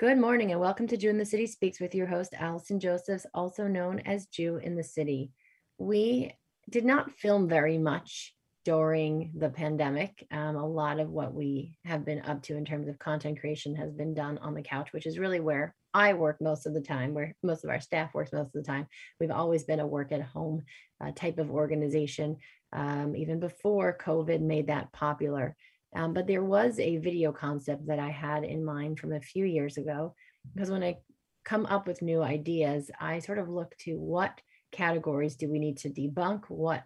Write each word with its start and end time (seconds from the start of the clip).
Good 0.00 0.16
morning 0.16 0.50
and 0.50 0.58
welcome 0.58 0.86
to 0.86 0.96
Jew 0.96 1.10
in 1.10 1.18
the 1.18 1.26
City 1.26 1.46
Speaks 1.46 1.78
with 1.78 1.94
your 1.94 2.06
host, 2.06 2.32
Allison 2.32 2.80
Josephs, 2.80 3.26
also 3.34 3.66
known 3.66 4.00
as 4.06 4.28
Jew 4.28 4.56
in 4.56 4.74
the 4.74 4.82
City. 4.82 5.30
We 5.76 6.32
did 6.70 6.86
not 6.86 7.12
film 7.18 7.50
very 7.50 7.76
much 7.76 8.34
during 8.64 9.30
the 9.36 9.50
pandemic. 9.50 10.26
Um, 10.30 10.56
a 10.56 10.66
lot 10.66 11.00
of 11.00 11.10
what 11.10 11.34
we 11.34 11.76
have 11.84 12.06
been 12.06 12.22
up 12.22 12.40
to 12.44 12.56
in 12.56 12.64
terms 12.64 12.88
of 12.88 12.98
content 12.98 13.40
creation 13.40 13.74
has 13.76 13.92
been 13.92 14.14
done 14.14 14.38
on 14.38 14.54
the 14.54 14.62
couch, 14.62 14.90
which 14.94 15.04
is 15.04 15.18
really 15.18 15.40
where 15.40 15.74
I 15.92 16.14
work 16.14 16.38
most 16.40 16.64
of 16.64 16.72
the 16.72 16.80
time, 16.80 17.12
where 17.12 17.34
most 17.42 17.64
of 17.64 17.68
our 17.68 17.80
staff 17.82 18.14
works 18.14 18.32
most 18.32 18.54
of 18.56 18.64
the 18.64 18.72
time. 18.72 18.86
We've 19.20 19.30
always 19.30 19.64
been 19.64 19.80
a 19.80 19.86
work 19.86 20.12
at 20.12 20.22
home 20.22 20.62
uh, 21.04 21.10
type 21.14 21.36
of 21.36 21.50
organization, 21.50 22.38
um, 22.72 23.14
even 23.16 23.38
before 23.38 23.98
COVID 24.00 24.40
made 24.40 24.68
that 24.68 24.94
popular. 24.94 25.56
Um, 25.94 26.12
but 26.12 26.26
there 26.26 26.44
was 26.44 26.78
a 26.78 26.98
video 26.98 27.32
concept 27.32 27.86
that 27.86 27.98
I 27.98 28.10
had 28.10 28.44
in 28.44 28.64
mind 28.64 28.98
from 28.98 29.12
a 29.12 29.20
few 29.20 29.44
years 29.44 29.76
ago, 29.76 30.14
because 30.54 30.70
when 30.70 30.84
I 30.84 30.98
come 31.44 31.66
up 31.66 31.86
with 31.86 32.02
new 32.02 32.22
ideas, 32.22 32.90
I 33.00 33.18
sort 33.18 33.38
of 33.38 33.48
look 33.48 33.76
to 33.80 33.96
what 33.96 34.40
categories 34.72 35.36
do 35.36 35.50
we 35.50 35.58
need 35.58 35.78
to 35.78 35.90
debunk? 35.90 36.44
What 36.48 36.84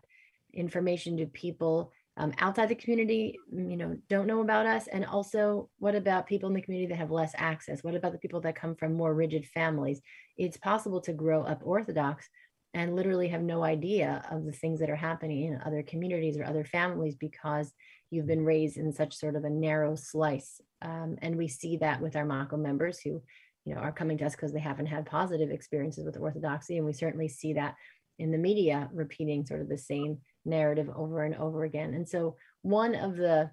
information 0.52 1.16
do 1.16 1.26
people 1.26 1.92
um, 2.16 2.32
outside 2.38 2.68
the 2.68 2.76
community, 2.76 3.36
mm, 3.52 3.70
you 3.70 3.76
know, 3.76 3.96
don't 4.08 4.26
know 4.26 4.40
about 4.40 4.66
us? 4.66 4.86
And 4.86 5.04
also, 5.04 5.68
what 5.78 5.94
about 5.94 6.26
people 6.26 6.48
in 6.48 6.54
the 6.54 6.62
community 6.62 6.88
that 6.90 6.98
have 6.98 7.10
less 7.10 7.32
access? 7.36 7.82
What 7.82 7.94
about 7.94 8.12
the 8.12 8.18
people 8.18 8.40
that 8.42 8.54
come 8.54 8.76
from 8.76 8.94
more 8.94 9.14
rigid 9.14 9.46
families? 9.46 10.00
It's 10.36 10.56
possible 10.56 11.00
to 11.02 11.12
grow 11.12 11.42
up 11.42 11.60
Orthodox 11.62 12.28
and 12.74 12.96
literally 12.96 13.28
have 13.28 13.42
no 13.42 13.62
idea 13.62 14.26
of 14.30 14.44
the 14.44 14.52
things 14.52 14.80
that 14.80 14.90
are 14.90 14.96
happening 14.96 15.44
in 15.44 15.62
other 15.64 15.82
communities 15.82 16.36
or 16.36 16.44
other 16.44 16.64
families 16.64 17.14
because 17.14 17.72
you've 18.10 18.26
been 18.26 18.44
raised 18.44 18.76
in 18.76 18.92
such 18.92 19.14
sort 19.14 19.36
of 19.36 19.44
a 19.44 19.50
narrow 19.50 19.94
slice. 19.94 20.60
Um, 20.82 21.16
and 21.22 21.36
we 21.36 21.46
see 21.46 21.76
that 21.78 22.00
with 22.00 22.16
our 22.16 22.26
Makom 22.26 22.60
members 22.60 22.98
who, 22.98 23.22
you 23.64 23.74
know, 23.74 23.80
are 23.80 23.92
coming 23.92 24.18
to 24.18 24.26
us 24.26 24.34
because 24.34 24.52
they 24.52 24.60
haven't 24.60 24.86
had 24.86 25.06
positive 25.06 25.50
experiences 25.50 26.04
with 26.04 26.18
Orthodoxy. 26.18 26.76
And 26.76 26.84
we 26.84 26.92
certainly 26.92 27.28
see 27.28 27.52
that 27.54 27.76
in 28.18 28.32
the 28.32 28.38
media 28.38 28.90
repeating 28.92 29.46
sort 29.46 29.60
of 29.60 29.68
the 29.68 29.78
same 29.78 30.18
narrative 30.44 30.90
over 30.94 31.22
and 31.22 31.36
over 31.36 31.64
again. 31.64 31.94
And 31.94 32.08
so 32.08 32.36
one 32.62 32.96
of 32.96 33.16
the 33.16 33.50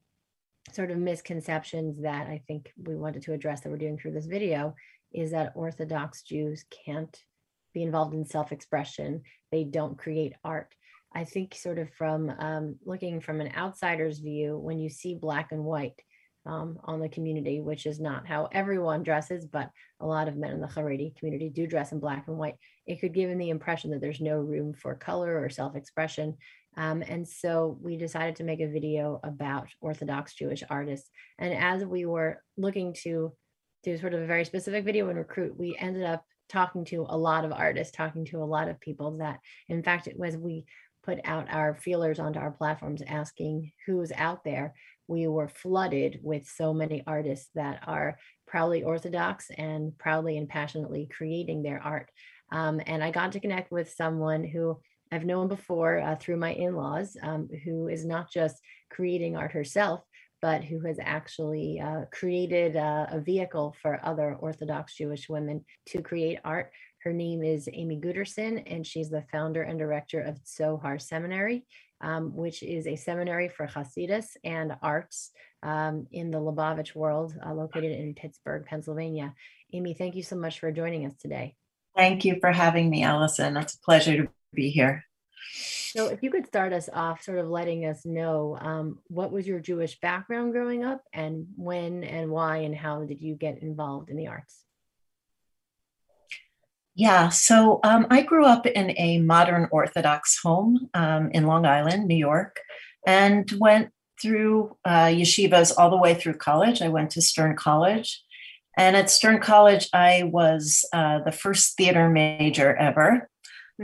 sort 0.74 0.92
of 0.92 0.98
misconceptions 0.98 2.02
that 2.02 2.28
I 2.28 2.42
think 2.48 2.74
we 2.84 2.96
wanted 2.96 3.22
to 3.24 3.34
address 3.34 3.62
that 3.62 3.70
we're 3.70 3.78
doing 3.78 3.98
through 3.98 4.14
this 4.14 4.26
video 4.26 4.76
is 5.14 5.32
that 5.32 5.54
Orthodox 5.56 6.24
Jews 6.24 6.66
can't 6.86 7.16
be 7.74 7.84
involved 7.84 8.14
in 8.14 8.26
self-expression. 8.26 9.22
They 9.52 9.64
don't 9.64 9.98
create 9.98 10.34
art. 10.44 10.74
I 11.14 11.26
think 11.26 11.56
sort 11.56 11.80
of 11.80 11.90
from 11.94 12.30
um, 12.40 12.76
looking 12.86 13.20
from 13.20 13.42
an 13.42 13.52
outsider's 13.56 14.20
view, 14.20 14.58
when 14.58 14.80
you 14.80 14.90
see 14.90 15.16
black 15.16 15.52
and 15.52 15.64
white 15.64 16.00
um, 16.46 16.80
on 16.86 17.00
the 17.00 17.10
community, 17.10 17.60
which 17.60 17.86
is 17.86 18.00
not 18.00 18.26
how 18.26 18.48
everyone 18.52 19.04
dresses, 19.04 19.46
but 19.46 19.70
a 20.00 20.06
lot 20.06 20.28
of 20.28 20.38
men 20.38 20.52
in 20.52 20.62
the 20.62 20.68
Haredi 20.68 21.16
community 21.18 21.50
do 21.50 21.68
dress 21.68 21.92
in 21.92 22.00
black 22.00 22.28
and 22.28 22.38
white, 22.38 22.56
it 22.88 23.00
could 23.00 23.14
give 23.14 23.30
them 23.30 23.38
the 23.38 23.50
impression 23.50 23.92
that 23.92 24.02
there's 24.02 24.22
no 24.22 24.38
room 24.38 24.74
for 24.74 24.96
color 24.96 25.40
or 25.40 25.50
self-expression. 25.50 26.38
Um, 26.78 27.04
and 27.06 27.28
so 27.28 27.78
we 27.82 27.98
decided 27.98 28.38
to 28.38 28.46
make 28.46 28.62
a 28.62 28.72
video 28.72 29.20
about 29.24 29.68
Orthodox 29.82 30.34
Jewish 30.34 30.64
artists. 30.70 31.10
And 31.38 31.54
as 31.54 31.84
we 31.84 32.06
were 32.06 32.42
looking 32.58 32.96
to 33.04 33.34
do 33.84 33.98
sort 33.98 34.14
of 34.14 34.22
a 34.22 34.28
very 34.28 34.46
specific 34.46 34.86
video 34.86 35.10
and 35.10 35.18
recruit, 35.18 35.60
we 35.60 35.76
ended 35.78 36.04
up 36.04 36.24
talking 36.52 36.86
to 36.86 37.06
a 37.10 37.18
lot 37.18 37.46
of 37.46 37.52
artists, 37.52 37.96
talking 37.96 38.26
to 38.26 38.44
a 38.44 38.46
lot 38.46 38.68
of 38.68 38.80
people 38.80 39.18
that, 39.18 39.40
in 39.70 39.82
fact, 39.82 40.08
it 40.08 40.20
was 40.20 40.38
we 40.38 40.66
put 41.04 41.20
out 41.24 41.48
our 41.50 41.74
feelers 41.74 42.20
onto 42.20 42.40
our 42.40 42.52
platforms 42.52 43.02
asking 43.08 43.72
who's 43.86 44.12
out 44.12 44.44
there, 44.44 44.74
we 45.08 45.28
were 45.28 45.48
flooded 45.48 46.20
with 46.22 46.48
so 46.48 46.74
many 46.74 47.04
artists 47.08 47.50
that 47.56 47.80
are 47.88 48.18
proudly 48.48 48.84
Orthodox 48.84 49.50
and 49.58 49.98
proudly 49.98 50.38
and 50.38 50.48
passionately 50.48 51.10
creating 51.12 51.64
their 51.64 51.82
art. 51.82 52.10
Um, 52.52 52.82
and 52.86 53.04
I 53.04 53.12
got 53.12 53.32
to 53.32 53.40
connect 53.40 53.72
with 53.72 53.92
someone 53.92 54.44
who 54.44 54.80
I've 55.12 55.26
known 55.26 55.48
before 55.48 56.00
uh, 56.00 56.16
through 56.16 56.38
my 56.38 56.54
in 56.54 56.76
laws, 56.76 57.18
um, 57.22 57.50
who 57.66 57.88
is 57.88 58.06
not 58.06 58.32
just 58.32 58.62
creating 58.90 59.36
art 59.36 59.52
herself, 59.52 60.02
but 60.42 60.64
who 60.64 60.80
has 60.82 60.98
actually 61.02 61.80
uh, 61.80 62.06
created 62.12 62.76
uh, 62.76 63.08
a 63.10 63.20
vehicle 63.20 63.76
for 63.82 64.00
other 64.04 64.36
Orthodox 64.40 64.96
Jewish 64.96 65.30
women 65.30 65.64
to 65.88 66.02
create 66.02 66.40
art. 66.44 66.72
Her 67.04 67.14
name 67.14 67.44
is 67.44 67.70
Amy 67.72 68.00
Guterson, 68.00 68.64
and 68.66 68.86
she's 68.86 69.10
the 69.10 69.24
founder 69.32 69.64
and 69.64 69.80
director 69.80 70.22
of 70.22 70.44
Tzohar 70.44 71.02
Seminary, 71.02 71.66
um, 72.02 72.36
which 72.36 72.64
is 72.64 72.88
a 72.88 72.96
seminary 72.96 73.50
for 73.50 73.68
Hasidus 73.68 74.28
and 74.44 74.74
arts 74.82 75.32
um, 75.64 76.08
in 76.12 76.32
the 76.32 76.40
Lubavitch 76.40 76.96
world, 76.96 77.34
uh, 77.46 77.54
located 77.54 77.92
in 77.92 78.14
Pittsburgh, 78.14 78.66
Pennsylvania. 78.66 79.34
Amy, 79.74 79.94
thank 79.94 80.16
you 80.16 80.24
so 80.24 80.36
much 80.36 80.60
for 80.60 80.72
joining 80.72 81.06
us 81.06 81.16
today. 81.18 81.56
Thank 81.96 82.26
you 82.26 82.38
for 82.40 82.52
having 82.52 82.90
me, 82.90 83.04
Allison. 83.04 83.58
It's 83.58 83.76
a 83.76 83.80
pleasure 83.80 84.18
to 84.24 84.30
be 84.54 84.70
here. 84.70 85.06
So, 85.52 86.08
if 86.08 86.24
you 86.24 86.32
could 86.32 86.48
start 86.48 86.74
us 86.74 86.90
off, 86.92 87.24
sort 87.24 87.40
of 87.40 87.50
letting 87.50 87.86
us 87.86 88.06
know 88.06 88.58
um, 88.62 89.00
what 89.08 89.32
was 89.32 89.48
your 89.48 89.60
Jewish 89.60 90.00
background 90.00 90.54
growing 90.54 90.84
up, 90.84 91.02
and 91.14 91.48
when 91.56 92.04
and 92.04 92.32
why 92.32 92.58
and 92.58 92.76
how 92.76 93.04
did 93.04 93.22
you 93.22 93.36
get 93.36 93.60
involved 93.60 94.10
in 94.10 94.18
the 94.18 94.28
arts? 94.28 94.64
Yeah, 96.94 97.30
so 97.30 97.80
um, 97.84 98.08
I 98.10 98.22
grew 98.22 98.46
up 98.46 98.66
in 98.66 98.94
a 98.98 99.20
modern 99.20 99.68
Orthodox 99.72 100.40
home 100.44 100.90
um, 100.94 101.32
in 101.32 101.48
Long 101.48 101.66
Island, 101.66 102.08
New 102.08 102.16
York, 102.16 102.60
and 103.08 103.50
went 103.60 103.92
through 104.22 104.78
uh, 104.86 105.06
yeshivas 105.06 105.74
all 105.78 105.90
the 105.90 105.98
way 105.98 106.14
through 106.14 106.36
college. 106.36 106.82
I 106.82 106.90
went 106.90 107.12
to 107.12 107.22
Stern 107.22 107.56
College. 107.56 108.22
And 108.78 108.96
at 108.96 109.10
Stern 109.10 109.40
College, 109.40 109.90
I 109.94 110.24
was 110.32 110.86
uh, 110.94 111.20
the 111.20 111.32
first 111.32 111.76
theater 111.76 112.10
major 112.10 112.76
ever. 112.76 113.30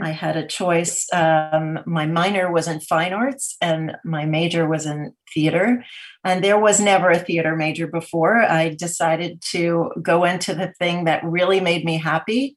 I 0.00 0.10
had 0.10 0.36
a 0.36 0.46
choice. 0.46 1.06
Um, 1.12 1.80
my 1.86 2.06
minor 2.06 2.52
was 2.52 2.68
in 2.68 2.80
fine 2.80 3.12
arts 3.12 3.56
and 3.60 3.96
my 4.04 4.24
major 4.24 4.68
was 4.68 4.86
in 4.86 5.14
theater. 5.34 5.84
And 6.24 6.42
there 6.42 6.58
was 6.58 6.80
never 6.80 7.10
a 7.10 7.18
theater 7.18 7.56
major 7.56 7.86
before. 7.86 8.42
I 8.42 8.70
decided 8.70 9.42
to 9.50 9.90
go 10.02 10.24
into 10.24 10.54
the 10.54 10.72
thing 10.78 11.04
that 11.04 11.24
really 11.24 11.60
made 11.60 11.84
me 11.84 11.98
happy, 11.98 12.56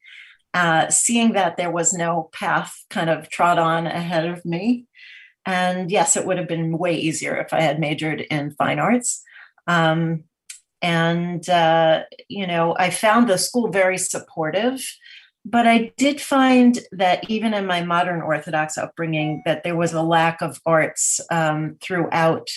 uh, 0.53 0.89
seeing 0.89 1.33
that 1.33 1.57
there 1.57 1.71
was 1.71 1.93
no 1.93 2.29
path 2.33 2.75
kind 2.89 3.09
of 3.09 3.29
trod 3.29 3.57
on 3.57 3.87
ahead 3.87 4.25
of 4.25 4.45
me. 4.45 4.85
And 5.45 5.89
yes, 5.89 6.15
it 6.15 6.25
would 6.25 6.37
have 6.37 6.47
been 6.47 6.77
way 6.77 6.95
easier 6.95 7.35
if 7.37 7.53
I 7.53 7.61
had 7.61 7.79
majored 7.79 8.21
in 8.21 8.51
fine 8.51 8.79
arts. 8.79 9.23
Um, 9.67 10.25
and, 10.81 11.47
uh, 11.47 12.03
you 12.27 12.47
know, 12.47 12.75
I 12.77 12.89
found 12.89 13.27
the 13.27 13.37
school 13.37 13.69
very 13.69 13.97
supportive 13.97 14.83
but 15.45 15.67
I 15.67 15.91
did 15.97 16.21
find 16.21 16.79
that 16.91 17.29
even 17.29 17.53
in 17.53 17.65
my 17.65 17.83
modern 17.83 18.21
Orthodox 18.21 18.77
upbringing, 18.77 19.41
that 19.45 19.63
there 19.63 19.75
was 19.75 19.93
a 19.93 20.01
lack 20.01 20.41
of 20.41 20.59
arts 20.65 21.19
um, 21.31 21.77
throughout 21.81 22.47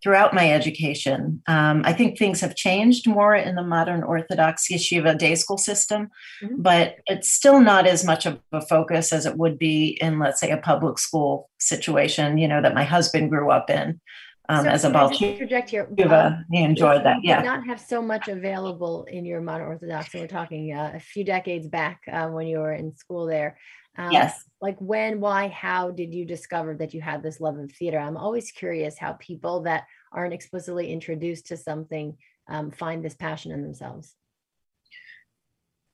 throughout 0.00 0.32
my 0.32 0.52
education. 0.52 1.42
Um, 1.48 1.82
I 1.84 1.92
think 1.92 2.16
things 2.16 2.40
have 2.40 2.54
changed 2.54 3.08
more 3.08 3.34
in 3.34 3.56
the 3.56 3.64
modern 3.64 4.04
Orthodox 4.04 4.68
yeshiva 4.70 5.18
day 5.18 5.34
school 5.34 5.58
system, 5.58 6.08
mm-hmm. 6.40 6.62
but 6.62 6.96
it's 7.06 7.32
still 7.32 7.60
not 7.60 7.84
as 7.84 8.04
much 8.04 8.24
of 8.24 8.38
a 8.52 8.60
focus 8.60 9.12
as 9.12 9.26
it 9.26 9.36
would 9.36 9.58
be 9.58 9.98
in, 10.00 10.20
let's 10.20 10.40
say, 10.40 10.50
a 10.50 10.56
public 10.56 10.98
school 10.98 11.50
situation. 11.58 12.38
You 12.38 12.48
know 12.48 12.62
that 12.62 12.74
my 12.74 12.84
husband 12.84 13.30
grew 13.30 13.50
up 13.50 13.70
in 13.70 14.00
um, 14.48 14.64
so 14.64 14.70
as 14.70 14.84
a 14.84 14.90
Baal 14.90 15.10
interject 15.10 15.70
here. 15.70 15.88
Um, 16.08 16.44
he 16.50 16.62
enjoyed 16.62 17.04
that. 17.04 17.18
Yeah. 17.22 17.42
not 17.42 17.66
have 17.66 17.80
so 17.80 18.00
much 18.00 18.28
available 18.28 19.04
in 19.04 19.26
your 19.26 19.42
modern 19.42 19.66
Orthodox. 19.66 20.14
And 20.14 20.22
we're 20.22 20.28
talking 20.28 20.72
uh, 20.72 20.92
a 20.94 21.00
few 21.00 21.22
decades 21.22 21.66
back 21.68 22.00
uh, 22.10 22.28
when 22.28 22.46
you 22.46 22.58
were 22.58 22.72
in 22.72 22.96
school 22.96 23.26
there. 23.26 23.58
Um, 23.98 24.10
yes. 24.10 24.42
Like 24.60 24.78
when, 24.78 25.20
why, 25.20 25.48
how 25.48 25.90
did 25.90 26.14
you 26.14 26.24
discover 26.24 26.74
that 26.76 26.94
you 26.94 27.02
had 27.02 27.22
this 27.22 27.40
love 27.40 27.58
of 27.58 27.70
theater? 27.72 27.98
I'm 27.98 28.16
always 28.16 28.50
curious 28.50 28.96
how 28.96 29.14
people 29.14 29.62
that 29.62 29.84
aren't 30.12 30.34
explicitly 30.34 30.92
introduced 30.92 31.48
to 31.48 31.56
something 31.56 32.16
um, 32.48 32.70
find 32.70 33.04
this 33.04 33.14
passion 33.14 33.52
in 33.52 33.62
themselves. 33.62 34.14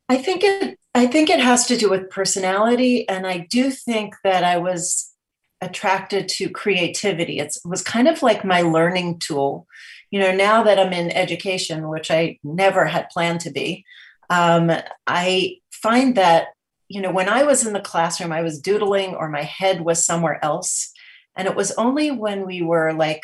I 0.09 0.19
think 0.19 0.43
it. 0.45 0.79
I 0.95 1.07
think 1.07 1.29
it 1.29 1.41
has 1.41 1.67
to 1.67 1.77
do 1.77 1.91
with 1.91 2.11
personality, 2.11 3.09
and 3.09 3.27
I 3.27 3.49
do 3.51 3.71
think 3.71 4.15
that 4.23 4.45
I 4.45 4.59
was 4.59 5.14
attracted 5.65 6.29
to 6.29 6.49
creativity. 6.51 7.39
It 7.39 7.57
was 7.65 7.83
kind 7.83 8.07
of 8.07 8.23
like 8.23 8.45
my 8.45 8.63
learning 8.63 9.19
tool. 9.19 9.67
You 10.11 10.21
know, 10.21 10.35
now 10.35 10.63
that 10.63 10.79
I'm 10.79 10.93
in 10.93 11.11
education, 11.11 11.89
which 11.89 12.11
I 12.11 12.39
never 12.45 12.85
had 12.85 13.09
planned 13.11 13.41
to 13.41 13.51
be, 13.51 13.85
um, 14.31 14.71
I 15.07 15.57
find 15.73 16.17
that, 16.17 16.49
you 16.89 17.01
know, 17.01 17.11
when 17.11 17.29
I 17.29 17.43
was 17.43 17.67
in 17.67 17.73
the 17.73 17.81
classroom, 17.81 18.33
I 18.33 18.43
was 18.43 18.61
doodling 18.61 19.15
or 19.15 19.29
my 19.29 19.43
head 19.43 19.81
was 19.81 20.05
somewhere 20.05 20.43
else. 20.45 20.93
And 21.37 21.49
it 21.49 21.57
was 21.57 21.73
only 21.73 22.11
when 22.11 22.47
we 22.47 22.63
were 22.63 22.93
like 22.93 23.23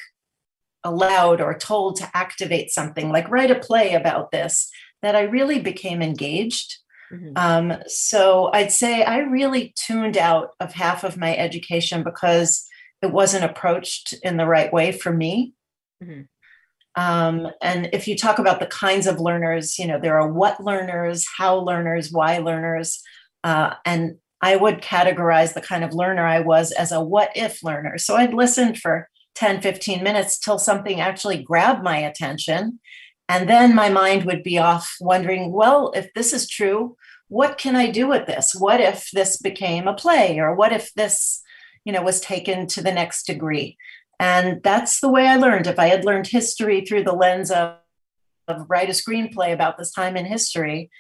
allowed 0.83 1.41
or 1.41 1.55
told 1.55 1.97
to 1.97 2.11
activate 2.15 2.71
something, 2.71 3.11
like 3.11 3.31
write 3.31 3.51
a 3.51 3.59
play 3.59 3.95
about 3.95 4.33
this, 4.33 4.71
that 5.03 5.15
I 5.15 5.23
really 5.23 5.61
became 5.61 6.03
engaged. 6.03 6.79
Mm-hmm. 7.13 7.33
Um, 7.37 7.75
so 7.87 8.51
I'd 8.53 8.73
say 8.73 9.03
I 9.03 9.19
really 9.19 9.75
tuned 9.77 10.17
out 10.17 10.51
of 10.61 10.73
half 10.73 11.05
of 11.05 11.17
my 11.17 11.37
education 11.37 12.03
because 12.03 12.67
it 13.03 13.13
wasn't 13.13 13.45
approached 13.45 14.15
in 14.23 14.37
the 14.37 14.47
right 14.47 14.73
way 14.73 14.93
for 14.93 15.13
me. 15.13 15.55
Mm-hmm. 16.03 16.23
Um, 17.01 17.49
and 17.63 17.89
if 17.93 18.09
you 18.09 18.17
talk 18.17 18.39
about 18.39 18.61
the 18.61 18.67
kinds 18.67 19.07
of 19.07 19.21
learners, 19.21 19.79
you 19.79 19.87
know, 19.87 19.99
there 19.99 20.21
are 20.21 20.31
what 20.31 20.63
learners, 20.63 21.25
how 21.39 21.57
learners, 21.57 22.11
why 22.11 22.39
learners. 22.39 23.01
Uh, 23.45 23.75
and 23.85 24.17
I 24.43 24.57
would 24.57 24.83
categorize 24.83 25.55
the 25.55 25.61
kind 25.61 25.85
of 25.85 25.95
learner 25.95 26.27
I 26.27 26.41
was 26.41 26.73
as 26.73 26.93
a 26.93 27.01
what 27.01 27.31
if 27.35 27.63
learner. 27.63 27.99
So 27.99 28.17
I'd 28.17 28.35
listen 28.35 28.75
for 28.75 29.09
10, 29.35 29.61
15 29.61 30.03
minutes 30.03 30.39
till 30.39 30.59
something 30.59 31.01
actually 31.01 31.43
grabbed 31.43 31.83
my 31.83 31.99
attention. 31.99 32.81
And 33.29 33.49
then 33.49 33.75
my 33.75 33.89
mind 33.89 34.25
would 34.25 34.43
be 34.43 34.59
off 34.59 34.97
wondering, 35.01 35.53
well, 35.53 35.93
if 35.95 36.13
this 36.15 36.33
is 36.33 36.49
true, 36.49 36.97
what 37.31 37.59
can 37.59 37.77
I 37.77 37.91
do 37.91 38.09
with 38.09 38.27
this? 38.27 38.55
What 38.59 38.81
if 38.81 39.09
this 39.13 39.37
became 39.37 39.87
a 39.87 39.95
play? 39.95 40.41
Or 40.41 40.53
what 40.55 40.73
if 40.73 40.93
this, 40.95 41.41
you 41.85 41.93
know, 41.93 42.03
was 42.03 42.21
taken 42.21 42.67
to 42.67 42.83
the 42.83 42.93
next 42.93 43.25
degree? 43.25 43.79
And 44.19 44.61
that's 44.65 45.01
the 45.01 45.09
way 45.09 45.27
I 45.27 45.37
learned. 45.37 45.69
If 45.69 45.79
I 45.79 45.87
had 45.87 46.05
learned 46.05 46.27
history 46.27 46.85
through 46.85 47.05
the 47.05 47.13
lens 47.13 47.53
of, 47.53 47.77
of 48.49 48.67
write 48.69 48.89
a 48.89 48.93
screenplay 48.93 49.53
about 49.53 49.79
this 49.79 49.93
time 49.93 50.17
in 50.17 50.27
history, 50.27 50.91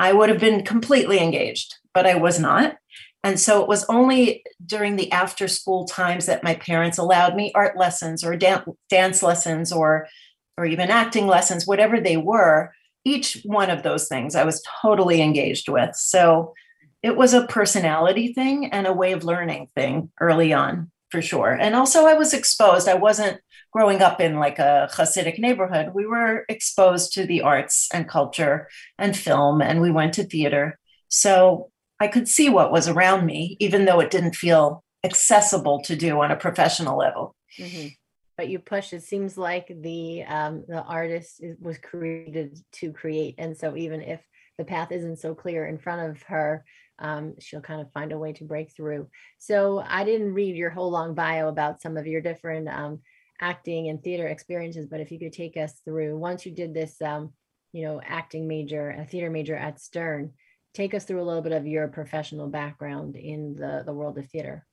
I 0.00 0.12
would 0.12 0.28
have 0.28 0.40
been 0.40 0.64
completely 0.64 1.20
engaged, 1.20 1.76
but 1.94 2.06
I 2.06 2.16
was 2.16 2.40
not. 2.40 2.76
And 3.22 3.38
so 3.38 3.62
it 3.62 3.68
was 3.68 3.84
only 3.88 4.42
during 4.64 4.96
the 4.96 5.10
after 5.12 5.46
school 5.46 5.84
times 5.84 6.26
that 6.26 6.42
my 6.42 6.54
parents 6.56 6.98
allowed 6.98 7.36
me 7.36 7.52
art 7.54 7.76
lessons 7.76 8.24
or 8.24 8.36
dan- 8.36 8.64
dance 8.90 9.22
lessons 9.22 9.72
or 9.72 10.08
or 10.56 10.66
even 10.66 10.90
acting 10.90 11.28
lessons, 11.28 11.68
whatever 11.68 12.00
they 12.00 12.16
were. 12.16 12.72
Each 13.08 13.40
one 13.44 13.70
of 13.70 13.82
those 13.82 14.06
things 14.08 14.34
I 14.34 14.44
was 14.44 14.62
totally 14.82 15.22
engaged 15.22 15.68
with. 15.68 15.96
So 15.96 16.54
it 17.02 17.16
was 17.16 17.32
a 17.32 17.46
personality 17.46 18.32
thing 18.32 18.66
and 18.66 18.86
a 18.86 18.92
way 18.92 19.12
of 19.12 19.24
learning 19.24 19.68
thing 19.74 20.10
early 20.20 20.52
on 20.52 20.90
for 21.10 21.22
sure. 21.22 21.52
And 21.52 21.74
also, 21.74 22.06
I 22.06 22.14
was 22.14 22.34
exposed. 22.34 22.88
I 22.88 22.94
wasn't 22.94 23.40
growing 23.72 24.02
up 24.02 24.20
in 24.20 24.36
like 24.36 24.58
a 24.58 24.88
Hasidic 24.92 25.38
neighborhood. 25.38 25.92
We 25.94 26.06
were 26.06 26.44
exposed 26.48 27.12
to 27.14 27.26
the 27.26 27.42
arts 27.42 27.88
and 27.92 28.08
culture 28.08 28.68
and 28.98 29.16
film, 29.16 29.62
and 29.62 29.80
we 29.80 29.90
went 29.90 30.14
to 30.14 30.24
theater. 30.24 30.78
So 31.08 31.70
I 32.00 32.08
could 32.08 32.28
see 32.28 32.48
what 32.48 32.72
was 32.72 32.88
around 32.88 33.26
me, 33.26 33.56
even 33.60 33.84
though 33.84 34.00
it 34.00 34.10
didn't 34.10 34.36
feel 34.36 34.84
accessible 35.04 35.80
to 35.82 35.96
do 35.96 36.20
on 36.20 36.30
a 36.30 36.36
professional 36.36 36.98
level. 36.98 37.34
Mm-hmm. 37.58 37.88
But 38.38 38.48
you 38.48 38.60
push. 38.60 38.92
It 38.92 39.02
seems 39.02 39.36
like 39.36 39.66
the 39.68 40.22
um, 40.22 40.64
the 40.66 40.82
artist 40.82 41.42
was 41.60 41.76
created 41.78 42.58
to 42.74 42.92
create, 42.92 43.34
and 43.36 43.56
so 43.56 43.76
even 43.76 44.00
if 44.00 44.20
the 44.56 44.64
path 44.64 44.92
isn't 44.92 45.18
so 45.18 45.34
clear 45.34 45.66
in 45.66 45.78
front 45.78 46.10
of 46.10 46.22
her, 46.22 46.64
um, 46.98 47.34
she'll 47.40 47.60
kind 47.60 47.80
of 47.80 47.92
find 47.92 48.12
a 48.12 48.18
way 48.18 48.32
to 48.34 48.44
break 48.44 48.74
through. 48.74 49.08
So 49.38 49.82
I 49.86 50.04
didn't 50.04 50.34
read 50.34 50.56
your 50.56 50.70
whole 50.70 50.90
long 50.90 51.14
bio 51.14 51.48
about 51.48 51.82
some 51.82 51.96
of 51.96 52.06
your 52.06 52.20
different 52.20 52.68
um, 52.68 53.00
acting 53.40 53.88
and 53.88 54.02
theater 54.02 54.26
experiences, 54.26 54.86
but 54.86 55.00
if 55.00 55.10
you 55.10 55.18
could 55.18 55.32
take 55.32 55.56
us 55.56 55.80
through 55.84 56.16
once 56.18 56.44
you 56.44 56.52
did 56.52 56.74
this, 56.74 57.00
um, 57.02 57.32
you 57.72 57.84
know, 57.84 58.00
acting 58.04 58.48
major, 58.48 58.90
a 58.90 59.04
theater 59.04 59.30
major 59.30 59.56
at 59.56 59.80
Stern, 59.80 60.32
take 60.74 60.94
us 60.94 61.04
through 61.04 61.22
a 61.22 61.24
little 61.24 61.42
bit 61.42 61.52
of 61.52 61.66
your 61.66 61.88
professional 61.88 62.48
background 62.48 63.16
in 63.16 63.54
the, 63.54 63.82
the 63.84 63.92
world 63.92 64.18
of 64.18 64.28
theater. 64.28 64.66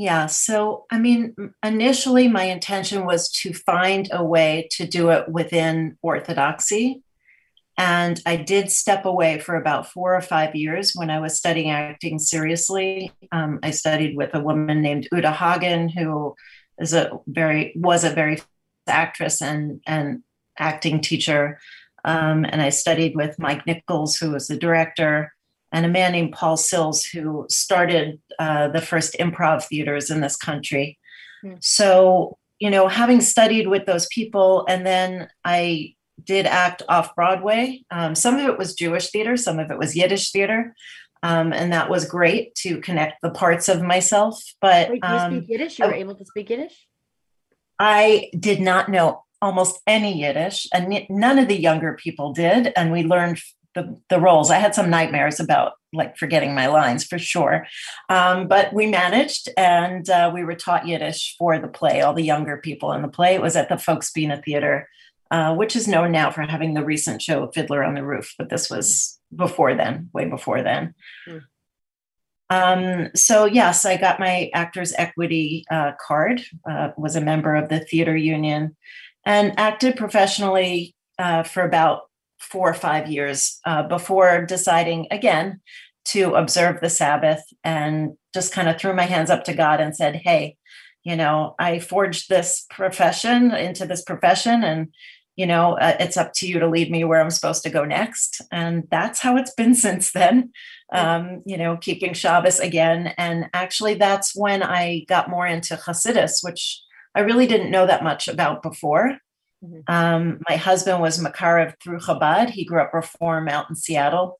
Yeah. 0.00 0.28
So, 0.28 0.86
I 0.90 0.98
mean, 0.98 1.34
initially 1.62 2.26
my 2.26 2.44
intention 2.44 3.04
was 3.04 3.30
to 3.42 3.52
find 3.52 4.08
a 4.10 4.24
way 4.24 4.66
to 4.70 4.86
do 4.86 5.10
it 5.10 5.28
within 5.28 5.98
Orthodoxy. 6.00 7.02
And 7.76 8.18
I 8.24 8.36
did 8.36 8.72
step 8.72 9.04
away 9.04 9.40
for 9.40 9.56
about 9.56 9.92
four 9.92 10.16
or 10.16 10.22
five 10.22 10.54
years 10.54 10.92
when 10.94 11.10
I 11.10 11.20
was 11.20 11.36
studying 11.36 11.68
acting 11.70 12.18
seriously. 12.18 13.12
Um, 13.30 13.58
I 13.62 13.72
studied 13.72 14.16
with 14.16 14.34
a 14.34 14.40
woman 14.40 14.80
named 14.80 15.06
Uta 15.12 15.32
Hagen, 15.32 15.90
who 15.90 16.34
is 16.78 16.94
a 16.94 17.20
very 17.26 17.74
was 17.76 18.02
a 18.02 18.08
very 18.08 18.40
actress 18.86 19.42
and 19.42 19.82
and 19.86 20.22
acting 20.58 21.02
teacher. 21.02 21.60
Um, 22.06 22.46
and 22.46 22.62
I 22.62 22.70
studied 22.70 23.16
with 23.16 23.38
Mike 23.38 23.66
Nichols, 23.66 24.16
who 24.16 24.30
was 24.30 24.48
the 24.48 24.56
director, 24.56 25.34
and 25.72 25.86
a 25.86 25.88
man 25.88 26.12
named 26.12 26.32
Paul 26.32 26.56
Sills, 26.56 27.04
who 27.04 27.46
started 27.48 28.20
uh, 28.38 28.68
the 28.68 28.80
first 28.80 29.16
improv 29.18 29.64
theaters 29.64 30.10
in 30.10 30.20
this 30.20 30.36
country. 30.36 30.98
Mm. 31.44 31.62
So, 31.62 32.38
you 32.58 32.70
know, 32.70 32.88
having 32.88 33.20
studied 33.20 33.68
with 33.68 33.86
those 33.86 34.06
people, 34.08 34.64
and 34.68 34.86
then 34.86 35.28
I 35.44 35.94
did 36.24 36.46
act 36.46 36.82
off 36.88 37.14
Broadway. 37.14 37.82
Um, 37.90 38.14
some 38.14 38.38
of 38.38 38.46
it 38.46 38.58
was 38.58 38.74
Jewish 38.74 39.10
theater, 39.10 39.36
some 39.36 39.58
of 39.58 39.70
it 39.70 39.78
was 39.78 39.96
Yiddish 39.96 40.32
theater. 40.32 40.74
Um, 41.22 41.52
and 41.52 41.72
that 41.72 41.90
was 41.90 42.06
great 42.06 42.54
to 42.56 42.80
connect 42.80 43.20
the 43.20 43.30
parts 43.30 43.68
of 43.68 43.82
myself. 43.82 44.42
But 44.60 44.90
Wait, 44.90 45.00
you 45.02 45.08
um, 45.08 45.36
speak 45.38 45.50
Yiddish? 45.50 45.78
You 45.78 45.86
were 45.86 45.94
I, 45.94 45.98
able 45.98 46.14
to 46.14 46.24
speak 46.24 46.50
Yiddish? 46.50 46.86
I 47.78 48.30
did 48.38 48.60
not 48.60 48.88
know 48.88 49.24
almost 49.42 49.80
any 49.86 50.20
Yiddish, 50.20 50.66
and 50.72 51.06
none 51.08 51.38
of 51.38 51.48
the 51.48 51.60
younger 51.60 51.94
people 51.94 52.32
did. 52.32 52.72
And 52.74 52.90
we 52.92 53.02
learned 53.02 53.38
the, 53.74 54.00
the 54.08 54.20
roles. 54.20 54.50
I 54.50 54.56
had 54.56 54.74
some 54.74 54.90
nightmares 54.90 55.40
about 55.40 55.72
like 55.92 56.16
forgetting 56.16 56.54
my 56.54 56.66
lines 56.66 57.04
for 57.04 57.18
sure. 57.18 57.66
Um, 58.08 58.46
but 58.46 58.72
we 58.72 58.86
managed 58.86 59.48
and 59.56 60.08
uh, 60.08 60.30
we 60.32 60.44
were 60.44 60.54
taught 60.54 60.86
Yiddish 60.86 61.36
for 61.38 61.58
the 61.58 61.68
play, 61.68 62.00
all 62.00 62.14
the 62.14 62.22
younger 62.22 62.58
people 62.58 62.92
in 62.92 63.02
the 63.02 63.08
play. 63.08 63.34
It 63.34 63.42
was 63.42 63.56
at 63.56 63.68
the 63.68 63.74
Folksbiene 63.74 64.44
Theater 64.44 64.88
uh, 65.30 65.54
which 65.54 65.76
is 65.76 65.86
known 65.86 66.10
now 66.10 66.30
for 66.30 66.42
having 66.42 66.74
the 66.74 66.84
recent 66.84 67.22
show 67.22 67.48
Fiddler 67.54 67.84
on 67.84 67.94
the 67.94 68.04
Roof, 68.04 68.34
but 68.36 68.48
this 68.48 68.68
was 68.68 69.18
before 69.34 69.74
then, 69.74 70.10
way 70.12 70.24
before 70.24 70.62
then. 70.62 70.94
Mm. 71.28 71.42
Um, 72.50 73.10
so 73.14 73.44
yes, 73.44 73.84
I 73.84 73.96
got 73.96 74.18
my 74.18 74.50
Actors 74.54 74.92
Equity 74.98 75.64
uh, 75.70 75.92
card. 76.04 76.42
Uh, 76.68 76.90
was 76.96 77.14
a 77.14 77.20
member 77.20 77.54
of 77.54 77.68
the 77.68 77.78
theater 77.78 78.16
union, 78.16 78.76
and 79.24 79.56
acted 79.56 79.96
professionally 79.96 80.96
uh, 81.20 81.44
for 81.44 81.62
about 81.62 82.09
four 82.40 82.68
or 82.68 82.74
five 82.74 83.08
years 83.08 83.60
uh, 83.64 83.82
before 83.82 84.44
deciding 84.44 85.06
again 85.10 85.60
to 86.06 86.34
observe 86.34 86.80
the 86.80 86.90
Sabbath 86.90 87.42
and 87.62 88.16
just 88.34 88.52
kind 88.52 88.68
of 88.68 88.78
threw 88.78 88.94
my 88.94 89.04
hands 89.04 89.30
up 89.30 89.44
to 89.44 89.54
God 89.54 89.80
and 89.80 89.94
said, 89.94 90.16
"Hey, 90.16 90.56
you 91.04 91.16
know, 91.16 91.54
I 91.58 91.78
forged 91.78 92.28
this 92.28 92.66
profession 92.70 93.52
into 93.52 93.86
this 93.86 94.02
profession, 94.02 94.64
and 94.64 94.88
you 95.36 95.46
know, 95.46 95.78
uh, 95.78 95.96
it's 95.98 96.18
up 96.18 96.34
to 96.34 96.46
you 96.46 96.58
to 96.58 96.68
lead 96.68 96.90
me 96.90 97.02
where 97.02 97.18
I'm 97.18 97.30
supposed 97.30 97.62
to 97.62 97.70
go 97.70 97.84
next. 97.86 98.42
And 98.52 98.84
that's 98.90 99.20
how 99.20 99.38
it's 99.38 99.54
been 99.54 99.74
since 99.86 100.12
then, 100.12 100.52
um, 100.92 101.42
you 101.46 101.56
know, 101.56 101.78
keeping 101.78 102.12
Shabbos 102.12 102.60
again. 102.60 103.14
And 103.16 103.46
actually, 103.54 103.94
that's 103.94 104.36
when 104.36 104.62
I 104.62 105.06
got 105.08 105.30
more 105.30 105.46
into 105.46 105.76
Hasidus, 105.76 106.44
which 106.44 106.82
I 107.14 107.20
really 107.20 107.46
didn't 107.46 107.70
know 107.70 107.86
that 107.86 108.04
much 108.04 108.28
about 108.28 108.62
before. 108.62 109.16
Mm-hmm. 109.64 109.80
Um, 109.92 110.40
my 110.48 110.56
husband 110.56 111.00
was 111.00 111.22
Makarev 111.22 111.74
through 111.82 111.98
Chabad. 111.98 112.50
He 112.50 112.64
grew 112.64 112.80
up 112.80 112.94
Reform 112.94 113.48
out 113.48 113.68
in 113.68 113.76
Seattle. 113.76 114.38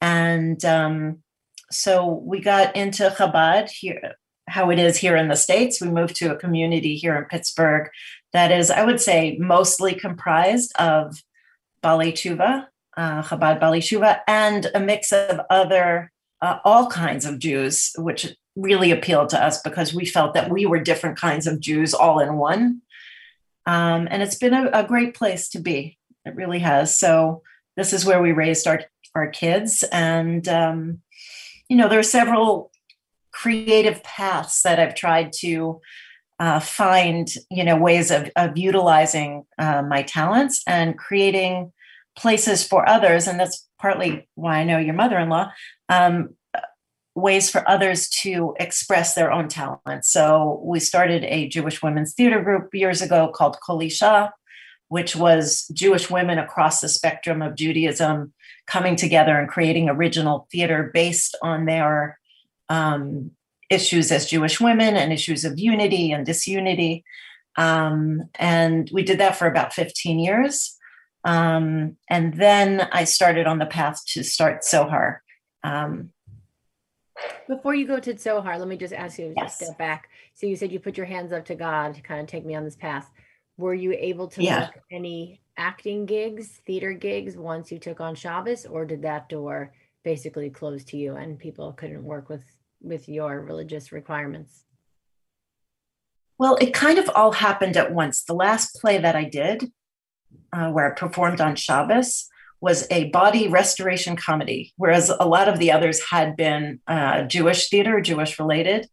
And 0.00 0.64
um, 0.64 1.18
so 1.70 2.06
we 2.06 2.40
got 2.40 2.74
into 2.76 3.10
Chabad 3.10 3.70
here, 3.70 4.14
how 4.48 4.70
it 4.70 4.78
is 4.78 4.96
here 4.96 5.16
in 5.16 5.28
the 5.28 5.36
States. 5.36 5.80
We 5.80 5.88
moved 5.88 6.16
to 6.16 6.32
a 6.32 6.38
community 6.38 6.96
here 6.96 7.16
in 7.16 7.24
Pittsburgh 7.24 7.88
that 8.32 8.50
is, 8.52 8.70
I 8.70 8.84
would 8.84 9.00
say, 9.00 9.36
mostly 9.40 9.94
comprised 9.94 10.72
of 10.78 11.22
Bali 11.82 12.12
Tshuva, 12.12 12.66
uh, 12.96 13.22
Chabad 13.22 13.60
Bali 13.60 13.80
Tshuva, 13.80 14.20
and 14.28 14.70
a 14.74 14.80
mix 14.80 15.12
of 15.12 15.40
other, 15.50 16.12
uh, 16.40 16.58
all 16.64 16.86
kinds 16.88 17.24
of 17.24 17.38
Jews, 17.38 17.92
which 17.98 18.34
really 18.56 18.90
appealed 18.90 19.28
to 19.30 19.42
us 19.42 19.60
because 19.62 19.94
we 19.94 20.04
felt 20.04 20.34
that 20.34 20.50
we 20.50 20.66
were 20.66 20.80
different 20.80 21.18
kinds 21.18 21.46
of 21.46 21.60
Jews 21.60 21.94
all 21.94 22.18
in 22.18 22.36
one. 22.36 22.82
Um, 23.70 24.08
and 24.10 24.20
it's 24.20 24.34
been 24.34 24.52
a, 24.52 24.68
a, 24.72 24.84
great 24.84 25.14
place 25.14 25.48
to 25.50 25.60
be. 25.60 25.96
It 26.24 26.34
really 26.34 26.58
has. 26.58 26.98
So 26.98 27.42
this 27.76 27.92
is 27.92 28.04
where 28.04 28.20
we 28.20 28.32
raised 28.32 28.66
our 28.66 28.82
our 29.14 29.28
kids, 29.28 29.84
and 29.92 30.46
um, 30.48 31.02
you 31.68 31.76
know 31.76 31.88
there 31.88 32.00
are 32.00 32.16
several 32.20 32.72
creative 33.30 34.02
paths 34.02 34.62
that 34.62 34.80
I've 34.80 34.96
tried 34.96 35.32
to 35.44 35.80
uh, 36.40 36.58
find 36.58 37.28
you 37.48 37.62
know 37.62 37.76
ways 37.76 38.10
of, 38.10 38.28
of 38.34 38.58
utilizing 38.58 39.44
uh, 39.56 39.82
my 39.82 40.02
talents 40.02 40.62
and 40.66 40.98
creating 40.98 41.72
places 42.16 42.66
for 42.66 42.88
others 42.88 43.28
and 43.28 43.38
that's 43.38 43.68
partly 43.80 44.28
why 44.34 44.58
i 44.58 44.64
know 44.64 44.78
your 44.78 44.94
mother-in-law 44.94 45.50
um, 45.88 46.34
ways 47.14 47.50
for 47.50 47.68
others 47.68 48.08
to 48.08 48.54
express 48.60 49.14
their 49.14 49.32
own 49.32 49.48
talent 49.48 50.04
so 50.04 50.60
we 50.64 50.78
started 50.78 51.24
a 51.24 51.48
jewish 51.48 51.82
women's 51.82 52.14
theater 52.14 52.40
group 52.40 52.72
years 52.72 53.02
ago 53.02 53.30
called 53.34 53.56
Kolisha, 53.66 54.30
which 54.88 55.16
was 55.16 55.66
jewish 55.72 56.08
women 56.08 56.38
across 56.38 56.80
the 56.80 56.88
spectrum 56.88 57.42
of 57.42 57.56
judaism 57.56 58.32
coming 58.70 58.94
together 58.94 59.36
and 59.36 59.48
creating 59.48 59.88
original 59.88 60.46
theater 60.52 60.90
based 60.94 61.36
on 61.42 61.64
their 61.64 62.18
um, 62.68 63.32
issues 63.68 64.12
as 64.12 64.26
Jewish 64.26 64.60
women 64.60 64.96
and 64.96 65.12
issues 65.12 65.44
of 65.44 65.58
unity 65.58 66.12
and 66.12 66.24
disunity. 66.24 67.04
Um, 67.56 68.28
and 68.36 68.88
we 68.92 69.02
did 69.02 69.18
that 69.18 69.36
for 69.36 69.46
about 69.46 69.72
15 69.72 70.18
years. 70.20 70.76
Um, 71.24 71.96
and 72.08 72.34
then 72.34 72.88
I 72.92 73.04
started 73.04 73.46
on 73.46 73.58
the 73.58 73.66
path 73.66 74.02
to 74.08 74.22
start 74.22 74.62
Tzohar, 74.62 75.18
Um, 75.62 76.12
Before 77.48 77.74
you 77.74 77.86
go 77.86 77.98
to 77.98 78.14
Tzohar, 78.14 78.58
let 78.58 78.68
me 78.68 78.76
just 78.76 78.94
ask 78.94 79.18
you 79.18 79.34
yes. 79.36 79.58
to 79.58 79.64
step 79.64 79.78
back. 79.78 80.08
So 80.34 80.46
you 80.46 80.56
said 80.56 80.70
you 80.72 80.80
put 80.80 80.96
your 80.96 81.06
hands 81.06 81.32
up 81.32 81.44
to 81.46 81.54
God 81.54 81.94
to 81.94 82.00
kind 82.00 82.20
of 82.20 82.26
take 82.26 82.44
me 82.46 82.54
on 82.54 82.64
this 82.64 82.76
path. 82.76 83.10
were 83.58 83.74
you 83.74 83.92
able 83.92 84.26
to 84.26 84.42
Yeah. 84.42 84.60
work 84.60 84.82
any 84.90 85.42
acting 85.58 86.06
gigs, 86.06 86.62
theater 86.66 86.94
gigs 86.94 87.36
once 87.36 87.70
you 87.70 87.78
took 87.78 88.00
on 88.00 88.14
Shabbos, 88.14 88.64
or 88.64 88.86
did 88.86 89.02
that 89.02 89.28
door 89.28 89.74
basically 90.02 90.48
close 90.48 90.82
to 90.84 90.96
you 90.96 91.16
and 91.16 91.38
people 91.38 91.72
couldn't 91.74 92.02
work 92.02 92.30
with 92.30 92.44
with 92.80 93.06
your 93.06 93.42
religious 93.42 93.92
requirements? 93.92 94.64
Well, 96.38 96.56
it 96.62 96.72
kind 96.72 96.98
of 96.98 97.10
all 97.14 97.32
happened 97.32 97.76
at 97.76 97.92
once. 97.92 98.24
The 98.24 98.32
last 98.32 98.76
play 98.80 98.96
that 98.96 99.14
I 99.14 99.24
did, 99.24 99.70
uh, 100.54 100.70
where 100.70 100.90
I 100.90 100.94
performed 100.94 101.42
on 101.42 101.54
Shabbos, 101.56 102.29
was 102.60 102.86
a 102.90 103.10
body 103.10 103.48
restoration 103.48 104.16
comedy, 104.16 104.72
whereas 104.76 105.10
a 105.10 105.26
lot 105.26 105.48
of 105.48 105.58
the 105.58 105.72
others 105.72 106.00
had 106.10 106.36
been 106.36 106.80
uh, 106.86 107.22
Jewish 107.22 107.68
theater, 107.68 108.00
Jewish 108.00 108.38
related. 108.38 108.88